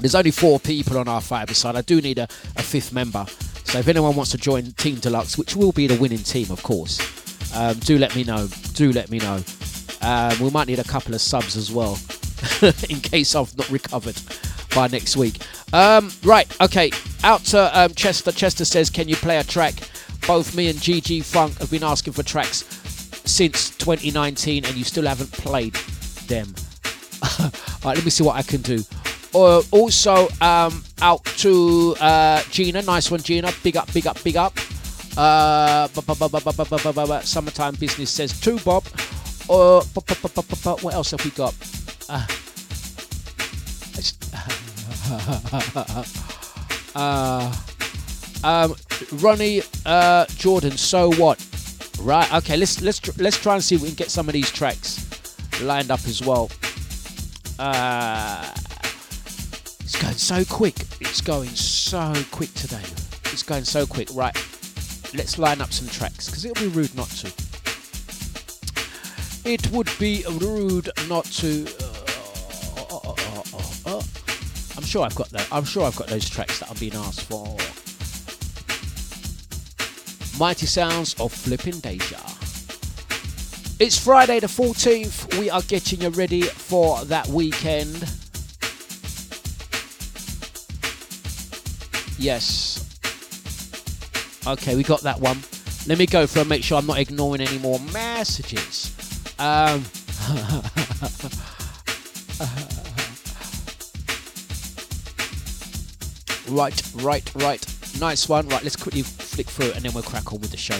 [0.00, 1.74] There's only four people on our five side.
[1.74, 2.24] I do need a,
[2.56, 3.26] a fifth member.
[3.64, 6.62] So if anyone wants to join Team Dlux, which will be the winning team, of
[6.62, 7.00] course,
[7.54, 8.48] um, do let me know.
[8.74, 9.42] Do let me know.
[10.00, 11.98] Um, we might need a couple of subs as well,
[12.88, 14.20] in case I've not recovered
[14.74, 15.38] by next week.
[15.72, 16.90] Um, right, okay.
[17.24, 18.32] Out to um, Chester.
[18.32, 19.74] Chester says, Can you play a track?
[20.26, 22.64] Both me and GG Funk have been asking for tracks
[23.24, 25.74] since 2019 and you still haven't played
[26.26, 26.54] them.
[27.40, 27.50] All
[27.84, 28.82] right, let me see what I can do.
[29.34, 32.82] Uh, also, um, out to uh, Gina.
[32.82, 33.52] Nice one, Gina.
[33.62, 34.58] Big up, big up, big up.
[37.24, 38.84] Summertime business says to Bob.
[39.50, 41.54] Uh, what else have we got?
[42.10, 42.26] Uh,
[48.44, 48.74] um,
[49.12, 50.78] Ronnie uh, Jordan.
[50.78, 51.44] So what?
[52.00, 52.32] Right.
[52.34, 52.56] Okay.
[52.56, 55.04] Let's let's tr- let's try and see if we can get some of these tracks
[55.60, 56.50] lined up as well.
[57.58, 58.50] Uh,
[59.80, 60.76] it's going so quick.
[61.00, 62.84] It's going so quick today.
[63.24, 64.08] It's going so quick.
[64.14, 64.34] Right.
[65.14, 67.32] Let's line up some tracks because it'll be rude not to.
[69.44, 71.66] It would be rude not to.
[74.88, 75.46] Sure I've got that.
[75.52, 77.56] I'm sure I've got those tracks that I'm being asked for.
[80.38, 82.16] Mighty Sounds of Flipping Deja.
[83.78, 85.38] It's Friday the 14th.
[85.38, 87.96] We are getting you ready for that weekend.
[92.18, 92.84] Yes.
[94.46, 95.38] Okay, we got that one.
[95.86, 98.94] Let me go through and make sure I'm not ignoring any more messages.
[99.38, 99.84] Um,
[106.48, 107.64] right, right, right.
[108.00, 108.48] Nice one.
[108.48, 110.78] Right, let's quickly flick through and then we'll crack on with the show.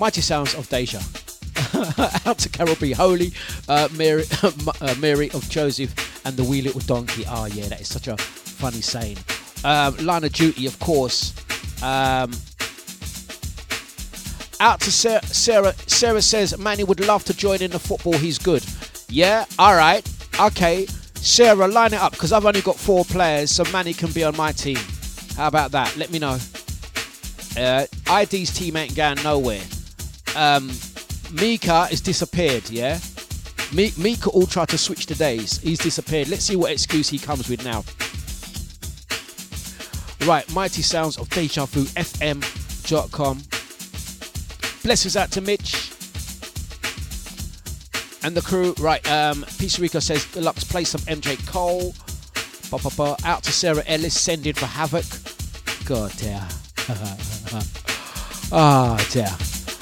[0.00, 1.00] Mighty Sounds of Deja.
[2.26, 2.92] Out to Carol B.
[2.92, 3.32] Holy,
[3.68, 7.24] uh, Mary, uh, Mary of Joseph, and the wee little donkey.
[7.28, 9.18] Oh, yeah, that is such a funny saying.
[9.64, 11.34] Um, Line of Duty, of course.
[11.82, 12.32] Um,
[14.60, 15.74] out to Sarah, Sarah.
[15.86, 18.14] Sarah says Manny would love to join in the football.
[18.14, 18.64] He's good.
[19.08, 20.06] Yeah, all right.
[20.40, 20.86] Okay.
[21.14, 24.36] Sarah, line it up because I've only got four players, so Manny can be on
[24.36, 24.78] my team.
[25.36, 25.96] How about that?
[25.96, 26.38] Let me know.
[27.56, 29.62] Uh, ID's team ain't going nowhere.
[30.36, 30.70] Um,
[31.32, 32.98] Mika has disappeared, yeah?
[33.72, 35.58] Mi- Mika all tried to switch the days.
[35.58, 36.28] He's disappeared.
[36.28, 37.84] Let's see what excuse he comes with now.
[40.26, 43.42] Right, Mighty Sounds of Deja Vu FM.com.
[44.82, 45.92] Blessings out to Mitch
[48.22, 48.74] and the crew.
[48.78, 51.94] Right, um, Pizza Rico says Dlux play some MJ Cole.
[52.70, 53.16] Ba, ba, ba.
[53.24, 55.04] Out to Sarah Ellis, sending for Havoc.
[55.92, 56.40] Dear.
[58.54, 59.28] Ah, oh, dear.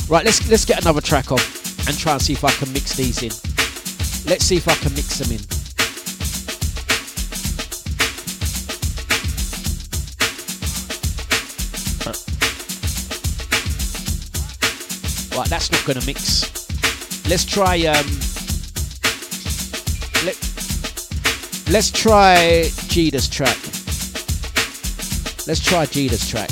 [0.08, 2.96] Right, let's let's get another track off and try and see if I can mix
[2.96, 3.30] these in.
[4.28, 5.40] Let's see if I can mix them in.
[15.38, 16.44] Right, that's not gonna mix.
[17.28, 18.06] Let's try um
[20.24, 20.36] let,
[21.70, 23.79] let's try Jeter's track.
[25.50, 26.48] Let's try Gita's track.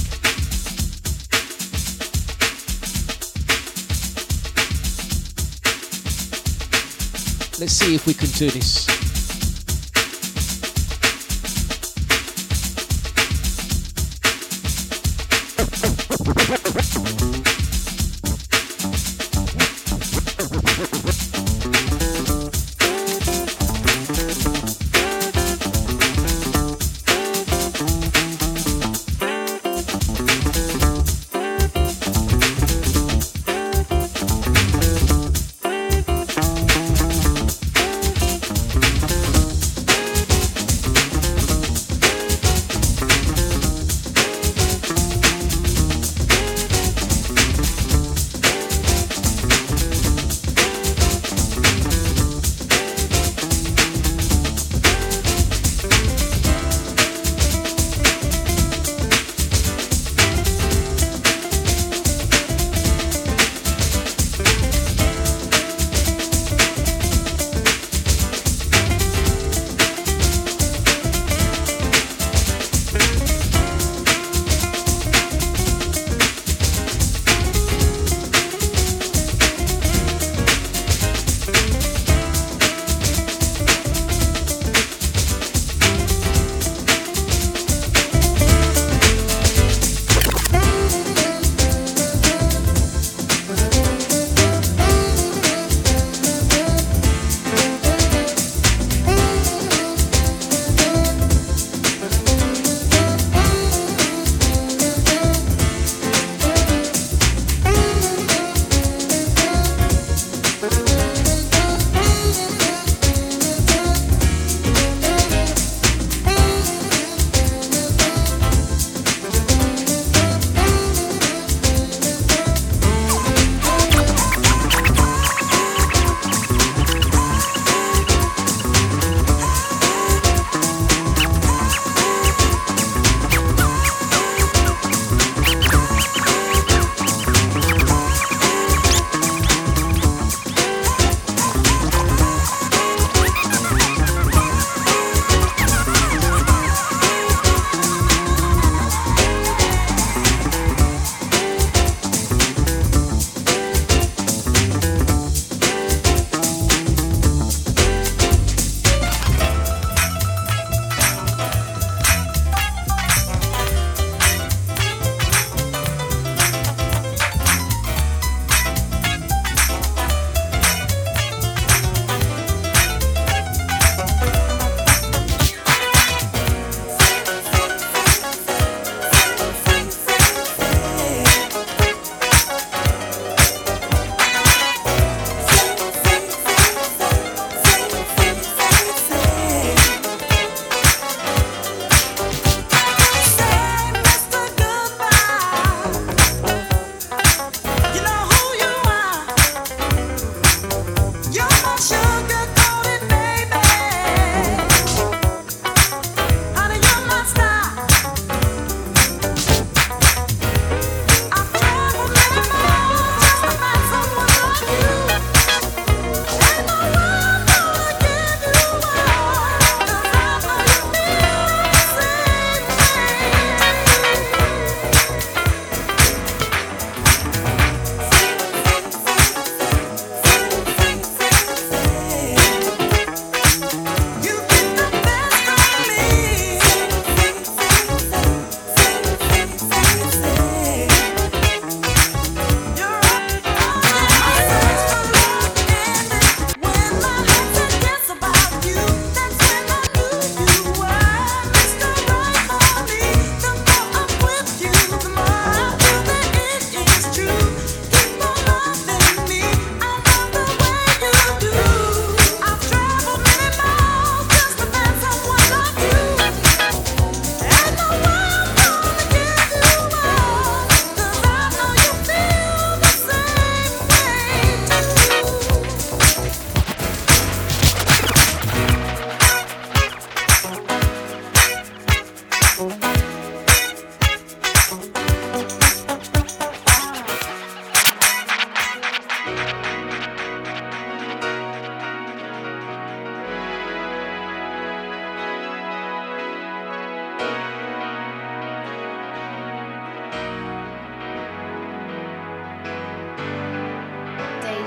[7.60, 8.88] Let's see if we can do this.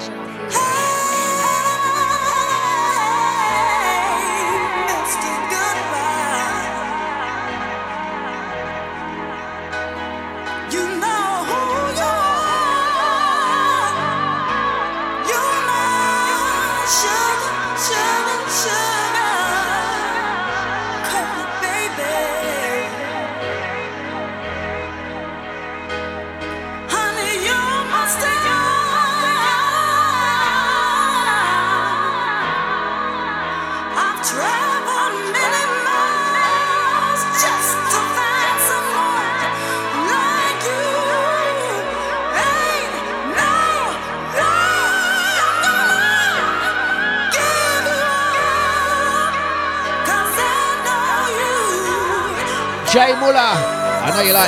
[0.02, 0.71] Hey!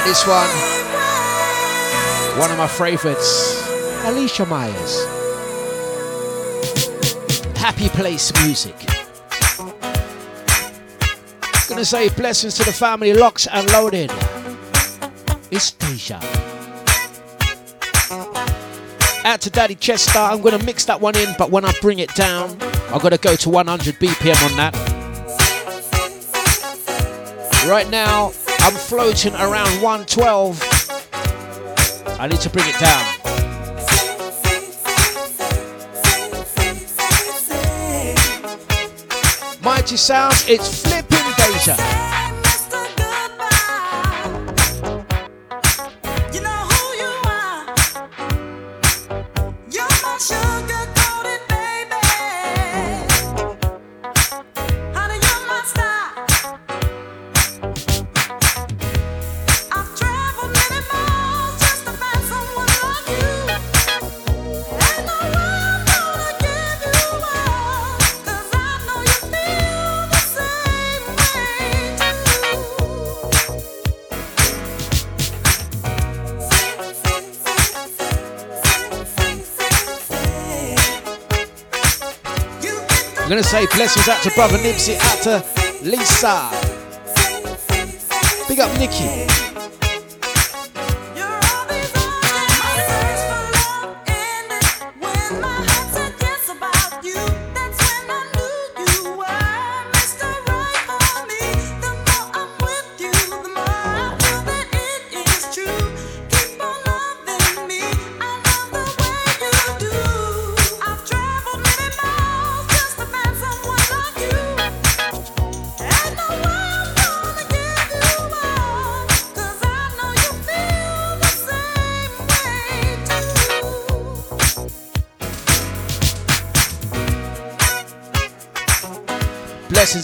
[0.03, 0.49] Like this one.
[2.39, 3.67] One of my favorites,
[4.05, 5.05] Alicia Myers.
[7.55, 8.75] Happy Place Music.
[11.69, 14.11] Gonna say blessings to the family, locks and loaded.
[15.51, 16.19] It's Deja.
[19.25, 22.13] Out to Daddy Chester, I'm gonna mix that one in, but when I bring it
[22.15, 22.57] down,
[22.91, 24.73] I've gotta go to 100 BPM on that.
[27.65, 28.33] Right now,
[28.65, 30.63] I'm floating around 112.
[32.17, 33.03] I need to bring it down.
[39.61, 42.12] Mighty Sounds, it's flipping Deja.
[83.33, 85.43] Gonna say blessings out to brother Nipsey, out to
[85.83, 86.51] Lisa.
[88.47, 89.52] Big up Nikki.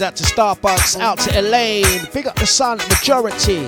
[0.02, 2.08] Out to Starbucks, out to Elaine.
[2.14, 3.66] Big up the silent majority.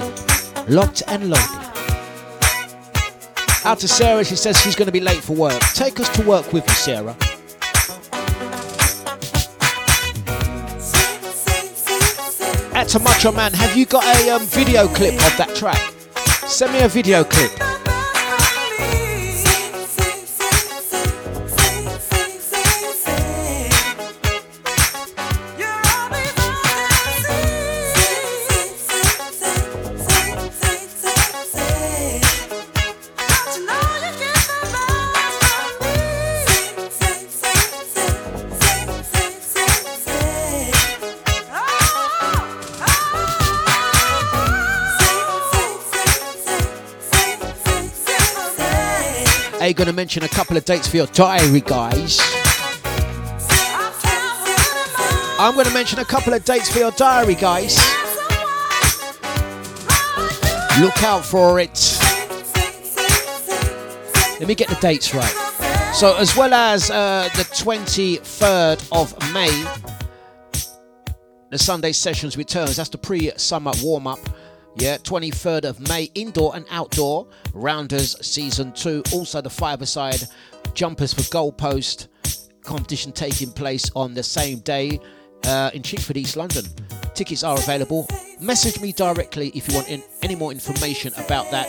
[0.69, 1.45] Locked and loaded.
[3.65, 5.59] Out to Sarah, she says she's going to be late for work.
[5.73, 7.17] Take us to work with you, Sarah.
[12.75, 15.93] Out to Macho Man, have you got a um, video clip of that track?
[16.47, 17.70] Send me a video clip.
[49.71, 52.19] You going to mention a couple of dates for your diary, guys?
[55.39, 57.77] I'm going to mention a couple of dates for your diary, guys.
[60.81, 61.97] Look out for it.
[64.41, 65.93] Let me get the dates right.
[65.93, 69.47] So, as well as uh, the 23rd of May,
[71.49, 72.75] the Sunday sessions returns.
[72.75, 74.19] That's the pre-summer warm-up.
[74.75, 79.03] Yeah, 23rd of May, indoor and outdoor rounders season two.
[79.11, 80.23] Also, the five-a-side
[80.73, 82.07] jumpers for goalpost
[82.63, 84.99] competition taking place on the same day
[85.45, 86.65] uh, in Chingford, East London.
[87.13, 88.07] Tickets are available.
[88.39, 91.67] Message me directly if you want in, any more information about that.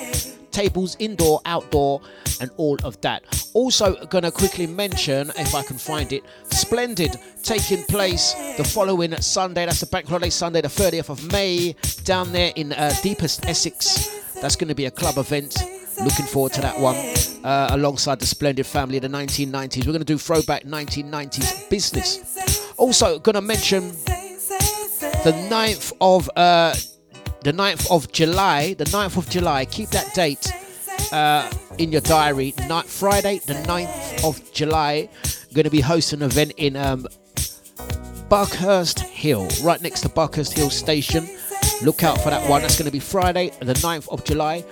[0.52, 2.00] Tables, indoor, outdoor,
[2.40, 3.24] and all of that.
[3.54, 9.66] Also, gonna quickly mention, if I can find it, Splendid taking place the following Sunday.
[9.66, 11.74] That's the Bank Holiday Sunday, the 30th of May,
[12.04, 14.22] down there in uh, deepest Essex.
[14.40, 15.56] That's to be a club event.
[16.02, 16.96] Looking forward to that one.
[17.44, 19.78] Uh, alongside the Splendid family of the 1990s.
[19.78, 22.74] We're going to do throwback 1990s business.
[22.76, 23.90] Also, going to mention
[25.24, 26.74] the 9th of uh,
[27.42, 28.74] the 9th of July.
[28.74, 29.64] The 9th of July.
[29.64, 30.50] Keep that date
[31.12, 32.54] uh, in your diary.
[32.68, 35.08] Night, Friday, the 9th of July.
[35.52, 37.06] Going to be hosting an event in um,
[38.28, 41.28] Buckhurst Hill, right next to Buckhurst Hill Station.
[41.82, 42.62] Look out for that one.
[42.62, 44.64] That's going to be Friday, the 9th of July.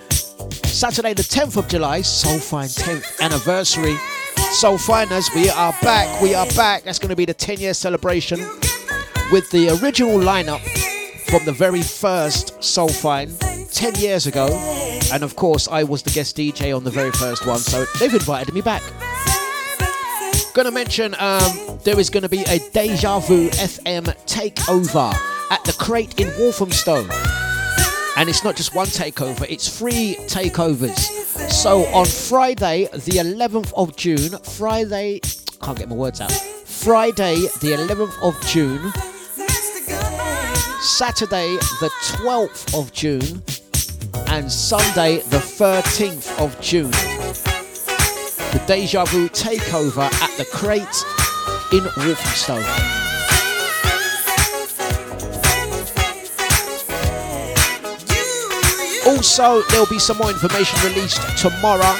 [0.63, 3.95] Saturday, the 10th of July, Soul Fine 10th anniversary.
[4.53, 6.21] Soul Finers, we are back.
[6.21, 6.83] We are back.
[6.83, 8.39] That's going to be the 10 year celebration.
[9.31, 10.59] with the original lineup
[11.31, 13.33] from the very first Soul Fine
[13.71, 14.47] 10 years ago.
[15.13, 18.13] And of course, I was the guest DJ on the very first one, so they've
[18.13, 18.83] invited me back.
[20.53, 25.13] Gonna mention um, there is gonna be a Deja Vu FM takeover
[25.49, 27.07] at the Crate in Walthamstow.
[28.17, 30.99] And it's not just one takeover, it's three takeovers.
[31.49, 35.21] So on Friday, the 11th of June, Friday,
[35.61, 36.33] can't get my words out.
[36.33, 38.91] Friday, the 11th of June,
[40.81, 43.43] Saturday, the 12th of June,
[44.29, 46.89] and Sunday, the 13th of June.
[48.51, 51.05] The Deja Vu takeover at the Crate
[51.71, 52.57] in Walthamstow.
[59.07, 61.95] Also, there'll be some more information released tomorrow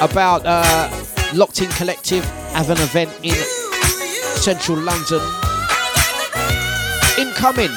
[0.00, 0.88] about uh,
[1.34, 3.34] Locked In Collective have an event in
[4.36, 5.49] central London.
[7.40, 7.70] Incoming.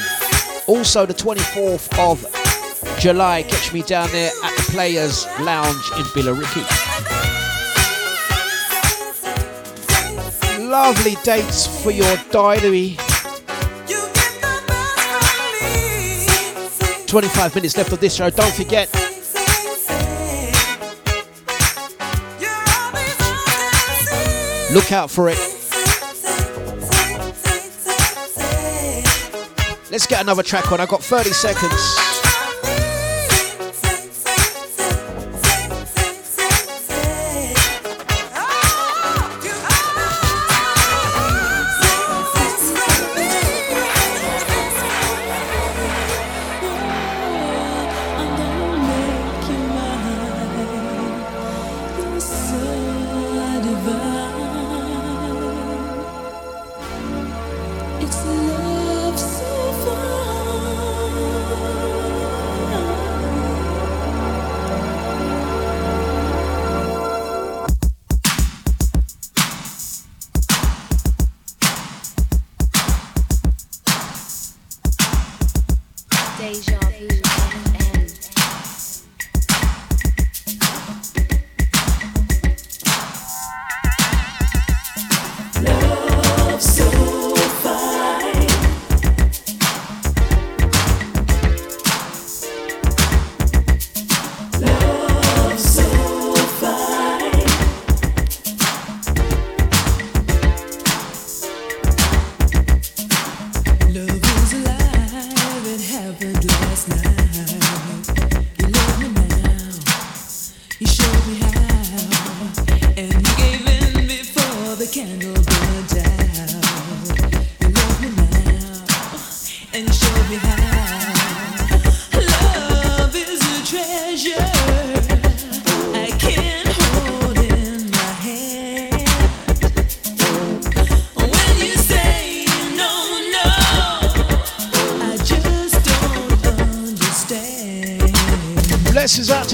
[0.67, 6.67] Also, the 24th of July, catch me down there at the Players Lounge in Billericay.
[10.69, 12.97] Lovely dates for your diary.
[17.07, 18.29] 25 minutes left of this show.
[18.29, 18.89] Don't forget.
[24.73, 25.52] Look out for it.
[29.93, 30.81] Let's get another track on.
[30.81, 32.12] I've got 30 seconds.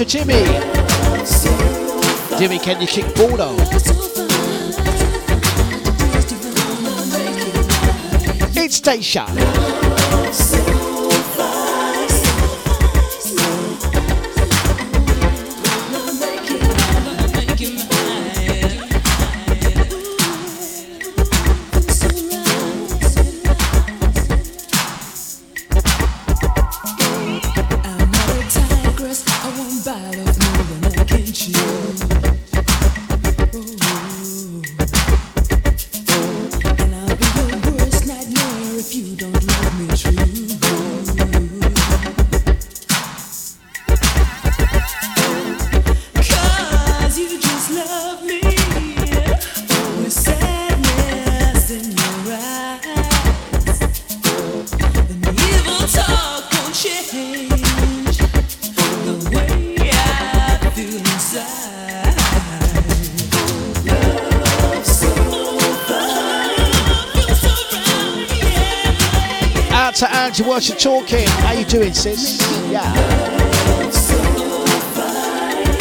[0.00, 0.42] To Jimmy.
[2.38, 3.56] Jimmy, can you kick ball though?
[8.56, 9.69] It's Deja.
[70.60, 71.26] What's you talking?
[71.26, 72.38] How you doing, sis?
[72.70, 72.92] Yeah.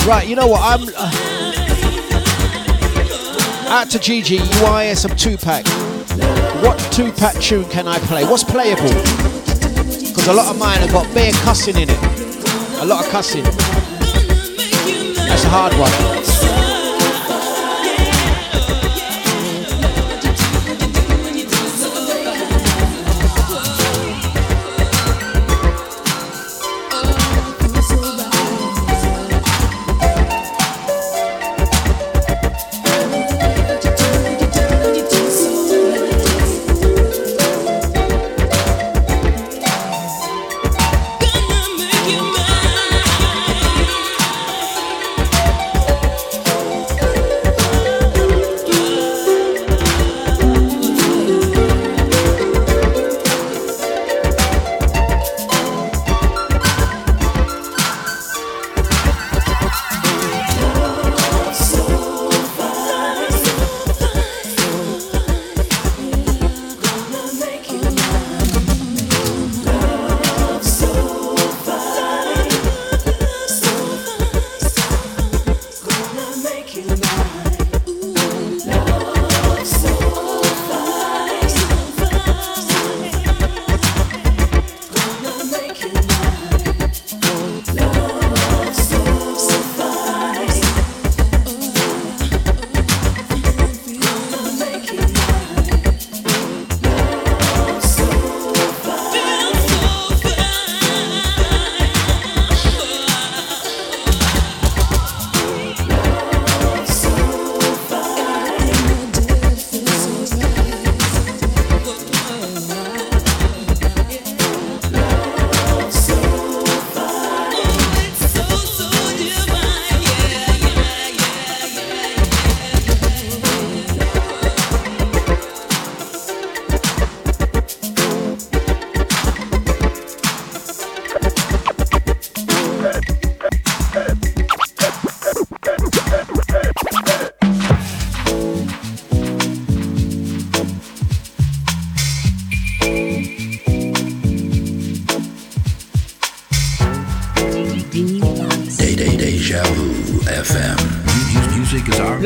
[0.08, 0.62] Right, you know what?
[0.64, 1.12] I'm uh,
[3.68, 4.38] out to Gigi.
[4.38, 5.68] UIS of Tupac.
[6.64, 8.24] What Tupac tune can I play?
[8.24, 8.88] What's playable?
[8.88, 12.00] Because a lot of mine have got bare cussing in it.
[12.80, 13.44] A lot of cussing.
[13.44, 16.29] That's a hard one.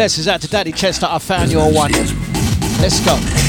[0.04, 1.08] blessings out to Daddy Chester.
[1.10, 1.94] I found your one.
[2.82, 3.43] Let's go.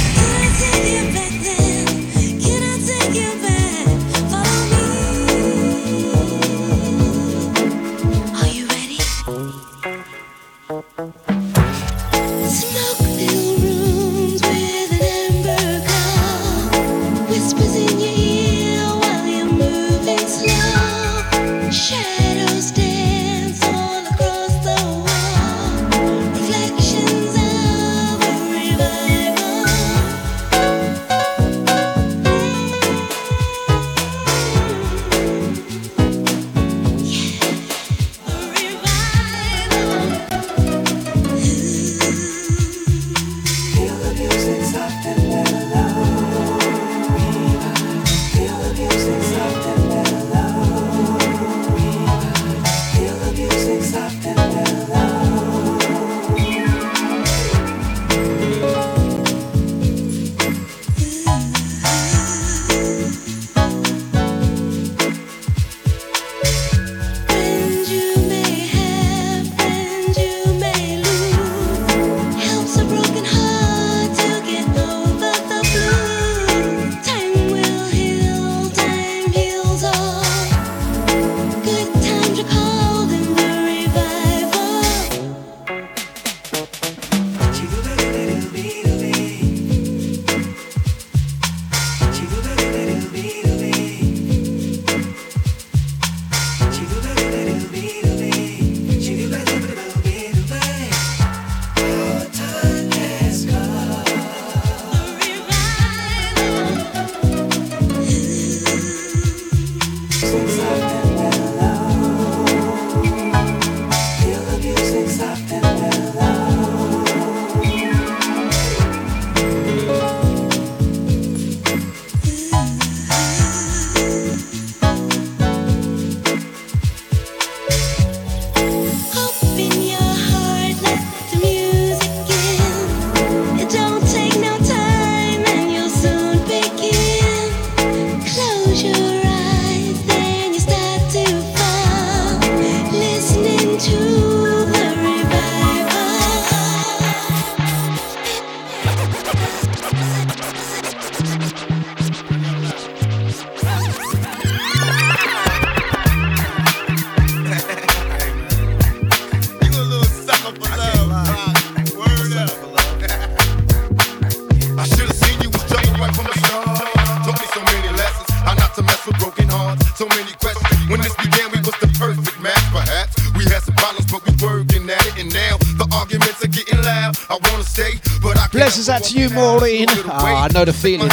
[179.29, 179.87] Hugh ah, Maureen.
[179.89, 181.09] I know the feeling.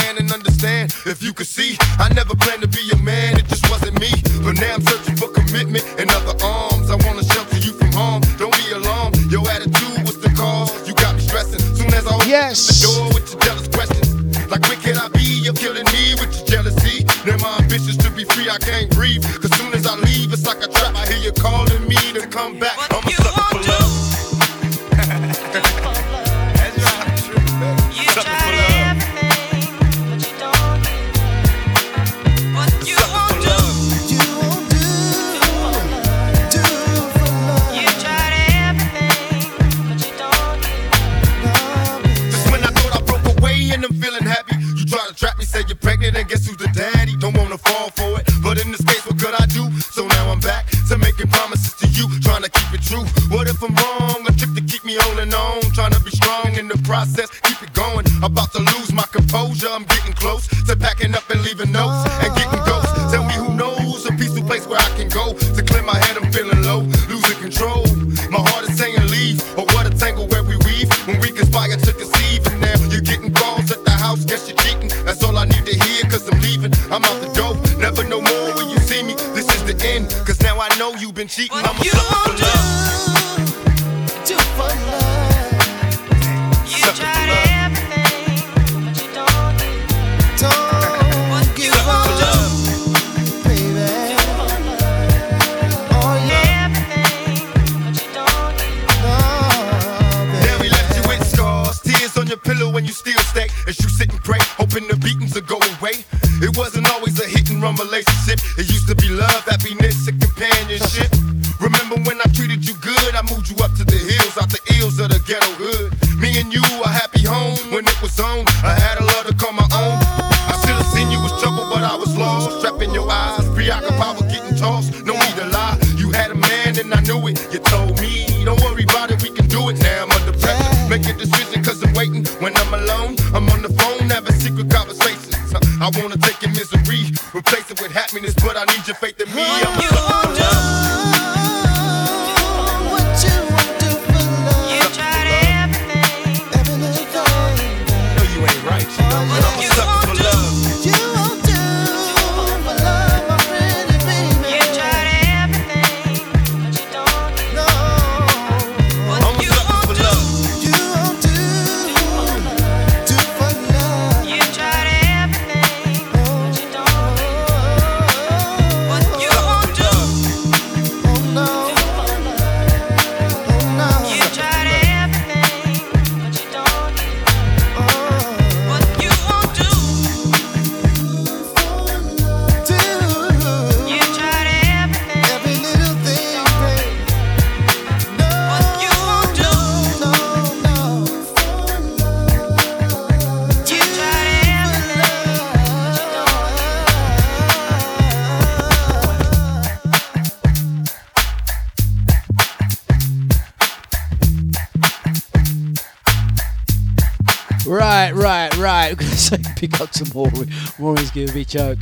[209.62, 210.32] Pick up some more.
[210.80, 211.78] Maureen's giving me choke.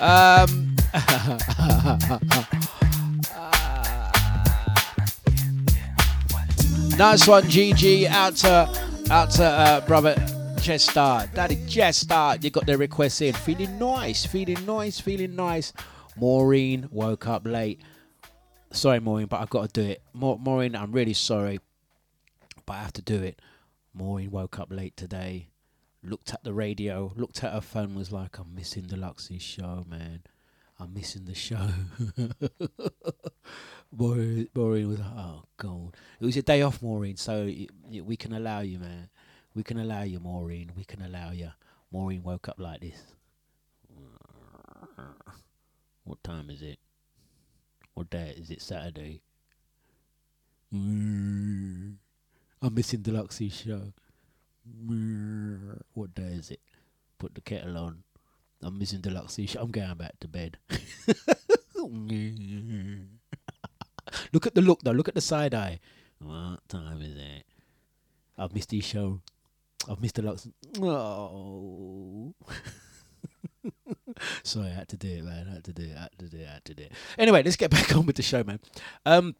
[0.00, 0.74] Um,
[6.96, 8.06] nice one, GG.
[8.06, 10.14] Out to out to uh, brother
[10.62, 12.38] Chester, Daddy Chester.
[12.40, 13.34] You got the request in.
[13.34, 15.74] Feeling nice, feeling nice, feeling nice.
[16.16, 17.82] Maureen woke up late.
[18.70, 20.02] Sorry, Maureen, but I've got to do it.
[20.14, 21.60] Ma- Maureen, I'm really sorry,
[22.64, 23.38] but I have to do it.
[23.92, 25.47] Maureen woke up late today,
[26.02, 30.22] looked at the radio, looked at her phone, was like, I'm missing Dlux's show, man.
[30.78, 31.68] I'm missing the show.
[33.92, 35.96] Maureen, Maureen was like, oh, God.
[36.20, 37.50] It was your day off, Maureen, so
[37.90, 39.08] we can allow you, man.
[39.54, 40.70] We can allow you, Maureen.
[40.76, 41.50] We can allow you.
[41.90, 43.02] Maureen woke up like this.
[46.04, 46.78] What time is it?
[47.94, 48.62] What day is it?
[48.62, 49.20] Saturday.
[50.72, 51.96] Mm.
[52.62, 53.92] I'm missing Dlux's show.
[55.94, 56.60] What day is it?
[57.18, 58.02] Put the kettle on.
[58.62, 59.60] I'm missing Dlux's show.
[59.60, 60.58] I'm going back to bed.
[64.32, 64.92] look at the look though.
[64.92, 65.80] Look at the side eye.
[66.18, 67.44] What time is it?
[68.36, 69.20] I've missed his show.
[69.88, 70.48] I've missed Deluxe.
[70.80, 72.34] Oh.
[74.42, 75.46] Sorry, I had to do it, man.
[75.48, 75.96] I had to do it.
[75.96, 76.46] I had to do it.
[76.48, 76.92] I had to do it.
[77.16, 78.60] Anyway, let's get back on with the show, man.
[79.06, 79.36] Um,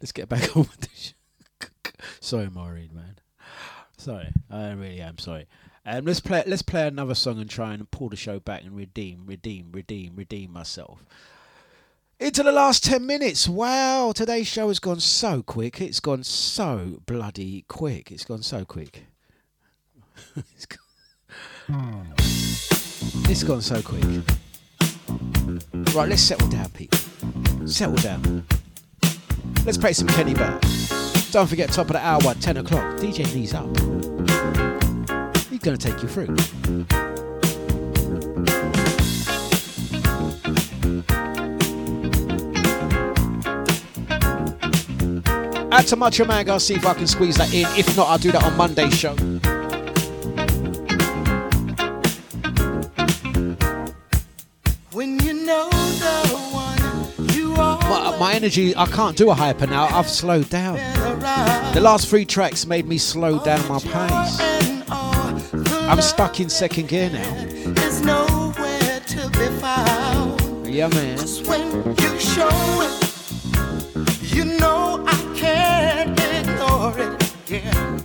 [0.00, 1.12] let's get back on with the show.
[2.20, 3.18] sorry, Maureen, man.
[4.02, 5.46] Sorry, I really am sorry.
[5.86, 6.42] Um, let's play.
[6.44, 10.16] Let's play another song and try and pull the show back and redeem, redeem, redeem,
[10.16, 11.04] redeem myself.
[12.18, 13.48] Into the last 10 minutes.
[13.48, 15.80] Wow, today's show has gone so quick.
[15.80, 18.10] It's gone so bloody quick.
[18.10, 19.04] It's gone so quick.
[20.36, 22.14] it's, gone,
[23.28, 24.02] it's gone so quick.
[25.94, 26.98] Right, let's settle down, people.
[27.68, 28.44] Settle down.
[29.64, 31.01] Let's play some Keni Burke.
[31.32, 32.84] Don't forget, top of the hour, 10 o'clock.
[32.98, 33.66] DJ Knees Up.
[35.48, 36.36] He's going to take you through.
[45.72, 47.66] Add to Macho Man, I'll see if I can squeeze that in.
[47.78, 49.16] If not, I'll do that on Monday's show.
[58.12, 59.84] Are My, energy, I can't do a hyper now.
[59.86, 60.76] I've slowed down.
[61.74, 64.72] The last three tracks made me slow down my pace.
[65.88, 67.34] I'm stuck in second gear now.
[67.82, 70.66] is nowhere to be found.
[70.66, 71.18] Yeah, man.
[71.46, 72.48] When you show
[72.82, 77.34] it, you know I can't ignore it.
[77.48, 78.01] Yeah.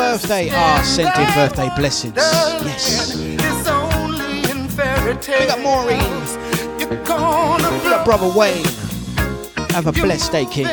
[0.00, 0.48] Birthday.
[0.52, 2.14] Ah, sending birthday blessings.
[2.16, 3.14] Yes.
[3.16, 5.40] It's only in fairy tales.
[5.40, 6.00] Big up Maureen.
[6.80, 8.64] You're gonna Big up brother Wayne.
[9.70, 10.66] Have a blessed day, King.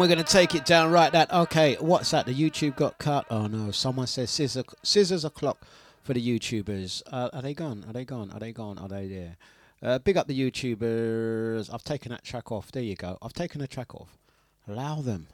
[0.00, 1.30] We're going to take it down right that.
[1.30, 2.24] Okay, what's that?
[2.24, 3.26] The YouTube got cut.
[3.28, 5.66] Oh no, someone says scissor, scissors o'clock
[6.02, 7.02] for the YouTubers.
[7.12, 7.84] Uh, are they gone?
[7.86, 8.30] Are they gone?
[8.30, 8.78] Are they gone?
[8.78, 9.36] Are they there?
[9.82, 11.68] Uh, big up the YouTubers.
[11.70, 12.72] I've taken that track off.
[12.72, 13.18] There you go.
[13.20, 14.16] I've taken the track off.
[14.66, 15.26] Allow them.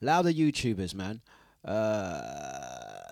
[0.00, 1.20] Allow the YouTubers, man.
[1.62, 3.02] Uh,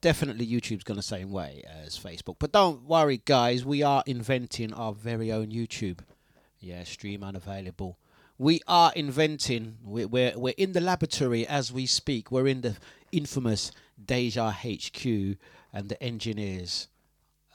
[0.00, 2.34] definitely YouTube's gone the same way as Facebook.
[2.40, 3.64] But don't worry, guys.
[3.64, 6.00] We are inventing our very own YouTube.
[6.58, 7.96] Yeah, stream unavailable.
[8.42, 9.76] We are inventing.
[9.84, 12.32] We're, we're, we're in the laboratory as we speak.
[12.32, 12.76] We're in the
[13.12, 13.70] infamous
[14.04, 15.06] Deja HQ
[15.72, 16.88] and the engineers,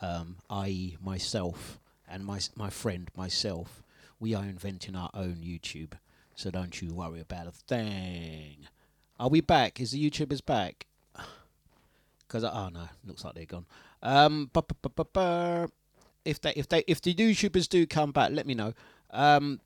[0.02, 3.84] um, i.e., myself and my my friend myself.
[4.18, 5.92] We are inventing our own YouTube.
[6.36, 8.60] So don't you worry about a thing.
[9.20, 9.82] Are we back?
[9.82, 10.86] Is the YouTubers back?
[12.20, 13.66] Because oh no, looks like they're gone.
[14.02, 14.50] Um,
[16.24, 18.74] if they if they if the YouTubers do come back, let me know.
[19.12, 19.60] Um,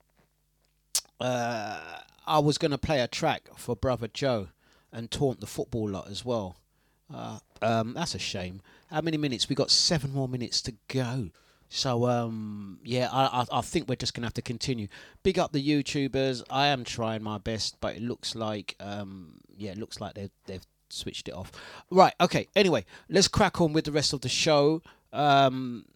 [1.22, 1.80] uh,
[2.26, 4.48] I was gonna play a track for brother Joe
[4.92, 6.56] and taunt the football lot as well.
[7.12, 8.60] Uh, um, that's a shame.
[8.90, 9.48] How many minutes?
[9.48, 11.30] We got seven more minutes to go.
[11.68, 14.88] So um, yeah, I, I I think we're just gonna have to continue.
[15.22, 16.42] Big up the YouTubers.
[16.50, 20.30] I am trying my best, but it looks like um, yeah, it looks like they've
[20.46, 21.52] they've switched it off.
[21.90, 22.14] Right.
[22.20, 22.48] Okay.
[22.54, 24.82] Anyway, let's crack on with the rest of the show.
[25.12, 25.86] Um,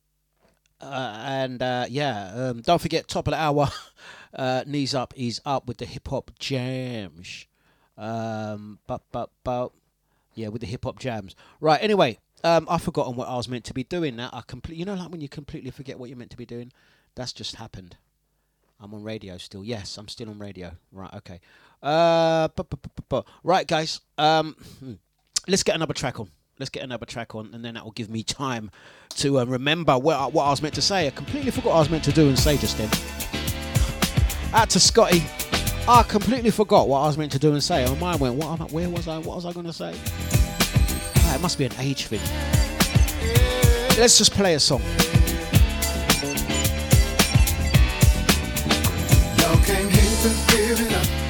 [0.80, 3.68] uh, and uh, yeah, um, don't forget top of the hour.
[4.36, 7.46] Uh, knees up, he's up with the hip hop jams.
[7.96, 9.72] Um, but but but
[10.34, 11.34] yeah, with the hip hop jams.
[11.60, 11.82] Right.
[11.82, 14.16] Anyway, um, I've forgotten what I was meant to be doing.
[14.16, 14.76] Now I complete.
[14.76, 16.72] You know, like when you completely forget what you're meant to be doing.
[17.14, 17.96] That's just happened.
[18.78, 19.64] I'm on radio still.
[19.64, 20.72] Yes, I'm still on radio.
[20.92, 21.12] Right.
[21.14, 21.40] Okay.
[21.82, 22.48] Uh,
[23.42, 24.00] right, guys.
[24.18, 24.92] Um, hmm.
[25.48, 26.30] let's get another track on.
[26.58, 28.70] Let's get another track on, and then that will give me time
[29.16, 31.06] to uh, remember what I, what I was meant to say.
[31.06, 33.25] I completely forgot what I was meant to do and say just then.
[34.56, 35.22] Out to Scotty.
[35.86, 37.84] I completely forgot what I was meant to do and say.
[37.84, 38.72] My mind went, what?
[38.72, 39.18] Where was I?
[39.18, 39.94] What was I going to say?
[41.16, 42.22] Ah, it must be an age thing.
[43.98, 44.80] Let's just play a song.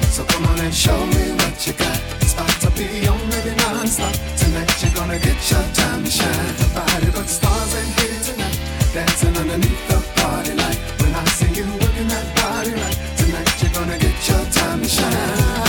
[0.09, 2.01] So come on and show me what you got.
[2.21, 4.15] It's about to be on maybe non-stop.
[4.37, 6.55] Tonight you're gonna get your time to shine.
[7.13, 8.57] But stars here tonight,
[8.93, 10.77] dancing underneath the party light.
[11.01, 11.65] When I see you
[14.27, 15.67] your time to shine.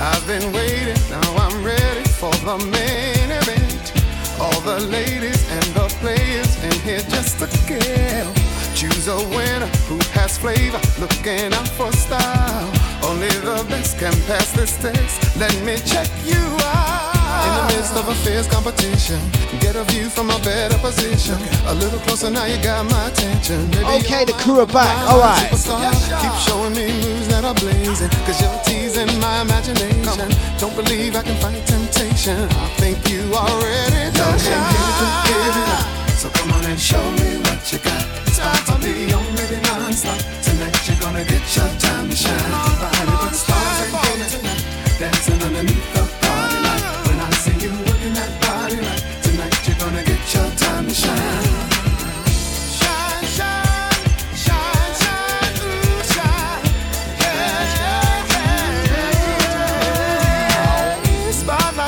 [0.00, 3.92] I've been waiting, now I'm ready for the main event.
[4.40, 8.32] All the ladies and the players in here just to kill.
[8.74, 12.70] Choose a winner who has flavor, looking out for style.
[13.02, 15.36] Only the best can pass this test.
[15.38, 17.23] Let me check you out.
[17.46, 19.18] In the midst of a fierce competition,
[19.60, 21.36] get a view from a better position.
[21.66, 23.70] A little closer now, you got my attention.
[23.70, 24.94] Baby, Okay, the crew are back.
[25.10, 25.50] All right.
[25.50, 28.10] Keep showing me moves that are blazing.
[28.26, 30.28] Cause you're teasing my imagination.
[30.58, 32.48] Don't believe I can fight temptation.
[32.50, 36.04] I think you are ready to shine.
[36.16, 38.06] So come on and show me what you got.
[38.26, 40.18] It's about to be on maybe non-stop.
[40.42, 43.13] Tonight you're gonna get your time to shine.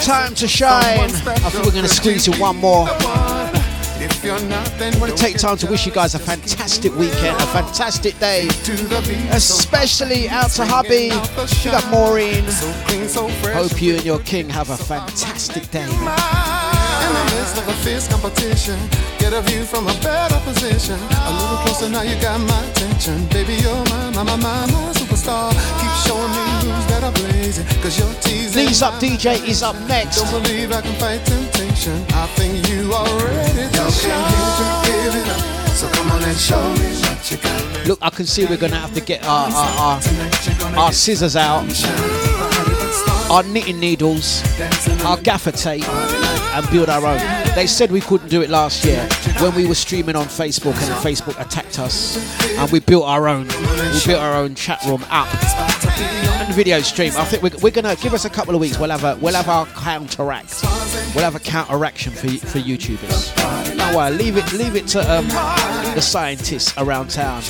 [0.06, 1.00] Time to shine.
[1.00, 2.86] I think we're going to squeeze in one more.
[2.88, 3.50] I
[5.00, 8.46] want to take time to wish you guys a fantastic weekend, a fantastic day,
[9.32, 11.10] especially out to hubby.
[11.64, 12.44] We got Maureen.
[13.52, 16.55] Hope you and your king have a fantastic day.
[17.16, 18.78] In the midst of a fierce competition,
[19.18, 20.98] get a view from a better position.
[21.00, 23.26] A little closer now, you got my attention.
[23.28, 25.50] Baby, you're my, my, my, my, my superstar.
[25.80, 28.66] Keep showing me moves that are blazing, cause you're teasing.
[28.66, 30.20] Knees Up DJ is up next.
[30.20, 31.96] Don't believe I can fight temptation.
[32.12, 34.84] I think you are ready to shine.
[34.84, 35.56] give it up.
[35.76, 37.86] So come on and show me what you got.
[37.86, 41.36] Look, I can see we're going to have to get our, our, our, our scissors
[41.36, 41.66] out,
[43.30, 44.42] our knitting needles,
[45.04, 45.84] our gaffer tape,
[46.56, 47.20] and build our own.
[47.54, 49.06] They said we couldn't do it last year
[49.40, 52.16] when we were streaming on Facebook and Facebook attacked us,
[52.58, 53.46] and we built our own.
[53.46, 55.28] We built our own chat room app
[56.40, 57.12] and video stream.
[57.16, 58.78] I think we're, we're gonna give us a couple of weeks.
[58.78, 60.62] We'll have a we'll have our counteract.
[61.14, 63.76] We'll have a counteraction for for YouTubers.
[63.76, 65.28] Don't worry, leave it leave it to um,
[65.94, 67.42] the scientists around town.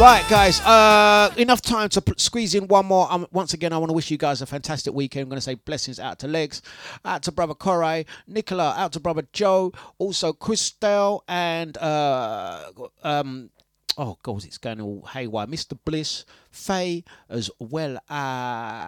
[0.00, 0.62] Right, guys.
[0.62, 3.06] Uh, enough time to p- squeeze in one more.
[3.12, 5.24] Um, once again, I want to wish you guys a fantastic weekend.
[5.24, 6.62] I'm going to say blessings out to Legs,
[7.04, 12.70] out to brother Corey, Nicola, out to brother Joe, also Christelle, and uh,
[13.02, 13.50] um,
[13.98, 15.46] oh god, it's going all haywire.
[15.46, 15.78] Mr.
[15.84, 18.78] Bliss, Faye, as well as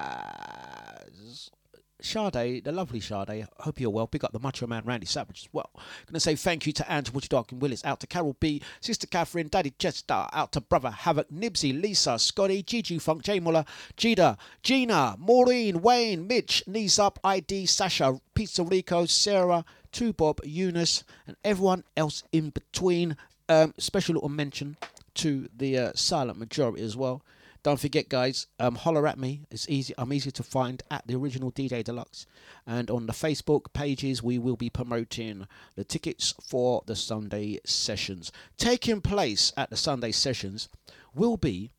[2.04, 3.46] Sade, the lovely Sade.
[3.58, 4.06] Hope you're well.
[4.06, 5.70] Big up the Macho Man Randy Savage as well.
[6.06, 7.84] Gonna say thank you to Andrew Butcher Dark and Willis.
[7.84, 12.62] Out to Carol B, Sister Catherine, Daddy Chester, Out to Brother Havoc, Nibsy, Lisa, Scotty,
[12.62, 13.64] Gigi Funk, Jay Muller,
[13.96, 21.04] Jida, Gina, Maureen, Wayne, Mitch, Knees Up, ID, Sasha, Pizza Rico, Sarah, Two Bob, Eunice,
[21.26, 23.16] and everyone else in between.
[23.48, 24.76] Um, special little mention
[25.14, 27.22] to the uh, silent majority as well.
[27.62, 29.42] Don't forget, guys, um, holler at me.
[29.48, 29.94] It's easy.
[29.96, 32.26] I'm easy to find at the original DJ Dlux,
[32.66, 38.32] and on the Facebook pages, we will be promoting the tickets for the Sunday sessions.
[38.56, 40.68] Taking place at the Sunday sessions
[41.14, 41.70] will be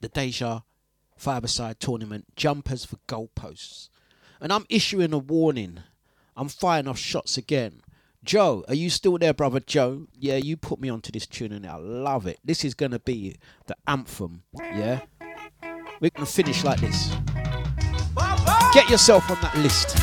[0.00, 0.60] the Deja
[1.16, 3.88] Five-a-Side Tournament jumpers for goalposts,
[4.42, 5.80] and I'm issuing a warning.
[6.36, 7.80] I'm firing off shots again.
[8.24, 10.08] Joe, are you still there, brother Joe?
[10.12, 12.38] Yeah, you put me onto this tune and I love it.
[12.44, 13.36] This is going to be
[13.66, 15.00] the anthem, yeah?
[16.00, 17.10] We're going to finish like this.
[18.74, 19.96] Get yourself on that list.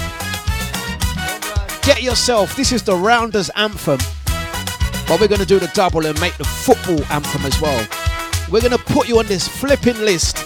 [1.86, 4.00] Get yourself, this is the Rounders anthem.
[5.08, 7.88] But we're going to do the double and make the football anthem as well.
[8.50, 10.40] We're going to put you on this flipping list.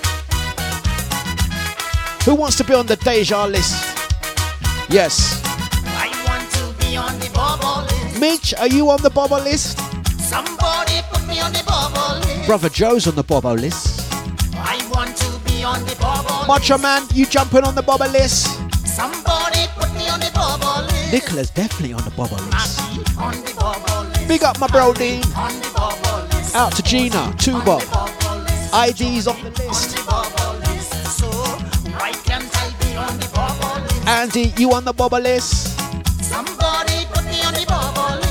[2.26, 3.86] Who wants to be on the Deja list?
[4.90, 5.39] Yes.
[8.19, 9.80] Mitch, are you on the Bobo list?
[10.19, 12.47] Somebody put me on the bubble list.
[12.47, 14.11] Brother Joe's on the Bobo list.
[14.55, 18.47] I want to be on the bubble Macho Man, you jumping on the Bobo list?
[18.85, 21.13] Somebody put me on the bubble list.
[21.13, 22.80] Nicola's definitely on the Bobo list.
[23.17, 24.27] On the bubble list.
[24.27, 25.23] Big up my bro Dean.
[25.38, 26.55] On the list.
[26.55, 27.81] Out to Gina, two Bob.
[28.73, 30.05] ID's on the list.
[30.05, 30.93] Bubble list.
[31.17, 31.27] So
[31.97, 34.07] why can't I be on the list?
[34.07, 35.69] Andy, you on the Bobo list?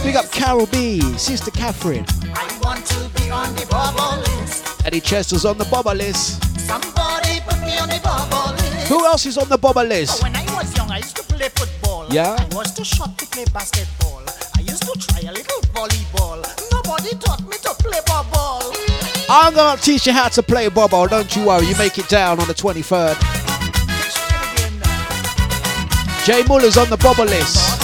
[0.09, 2.07] Big up Carol B, Sister Catherine.
[2.33, 4.87] I want to be on the bubble list.
[4.87, 6.43] Eddie Chester's on the Bobo list.
[6.61, 8.89] Somebody put me on the bubble list.
[8.89, 10.23] Who else is on the Bobo list?
[10.23, 12.07] When I was young, I used to play football.
[12.11, 12.37] Yeah?
[12.39, 14.23] I was too short to play basketball.
[14.57, 16.41] I used to try a little volleyball.
[16.73, 18.63] Nobody taught me to play ball.
[19.29, 22.41] I'm gonna teach you how to play Bobo, don't you worry, you make it down
[22.41, 23.15] on the 23rd.
[26.25, 27.78] Jay Muller's on the Bobo list.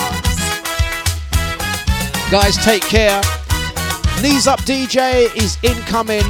[2.30, 3.20] Guys, take care.
[4.22, 6.24] Knees Up DJ is incoming.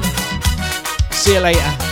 [1.11, 1.85] See you later.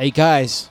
[0.00, 0.70] Hey guys,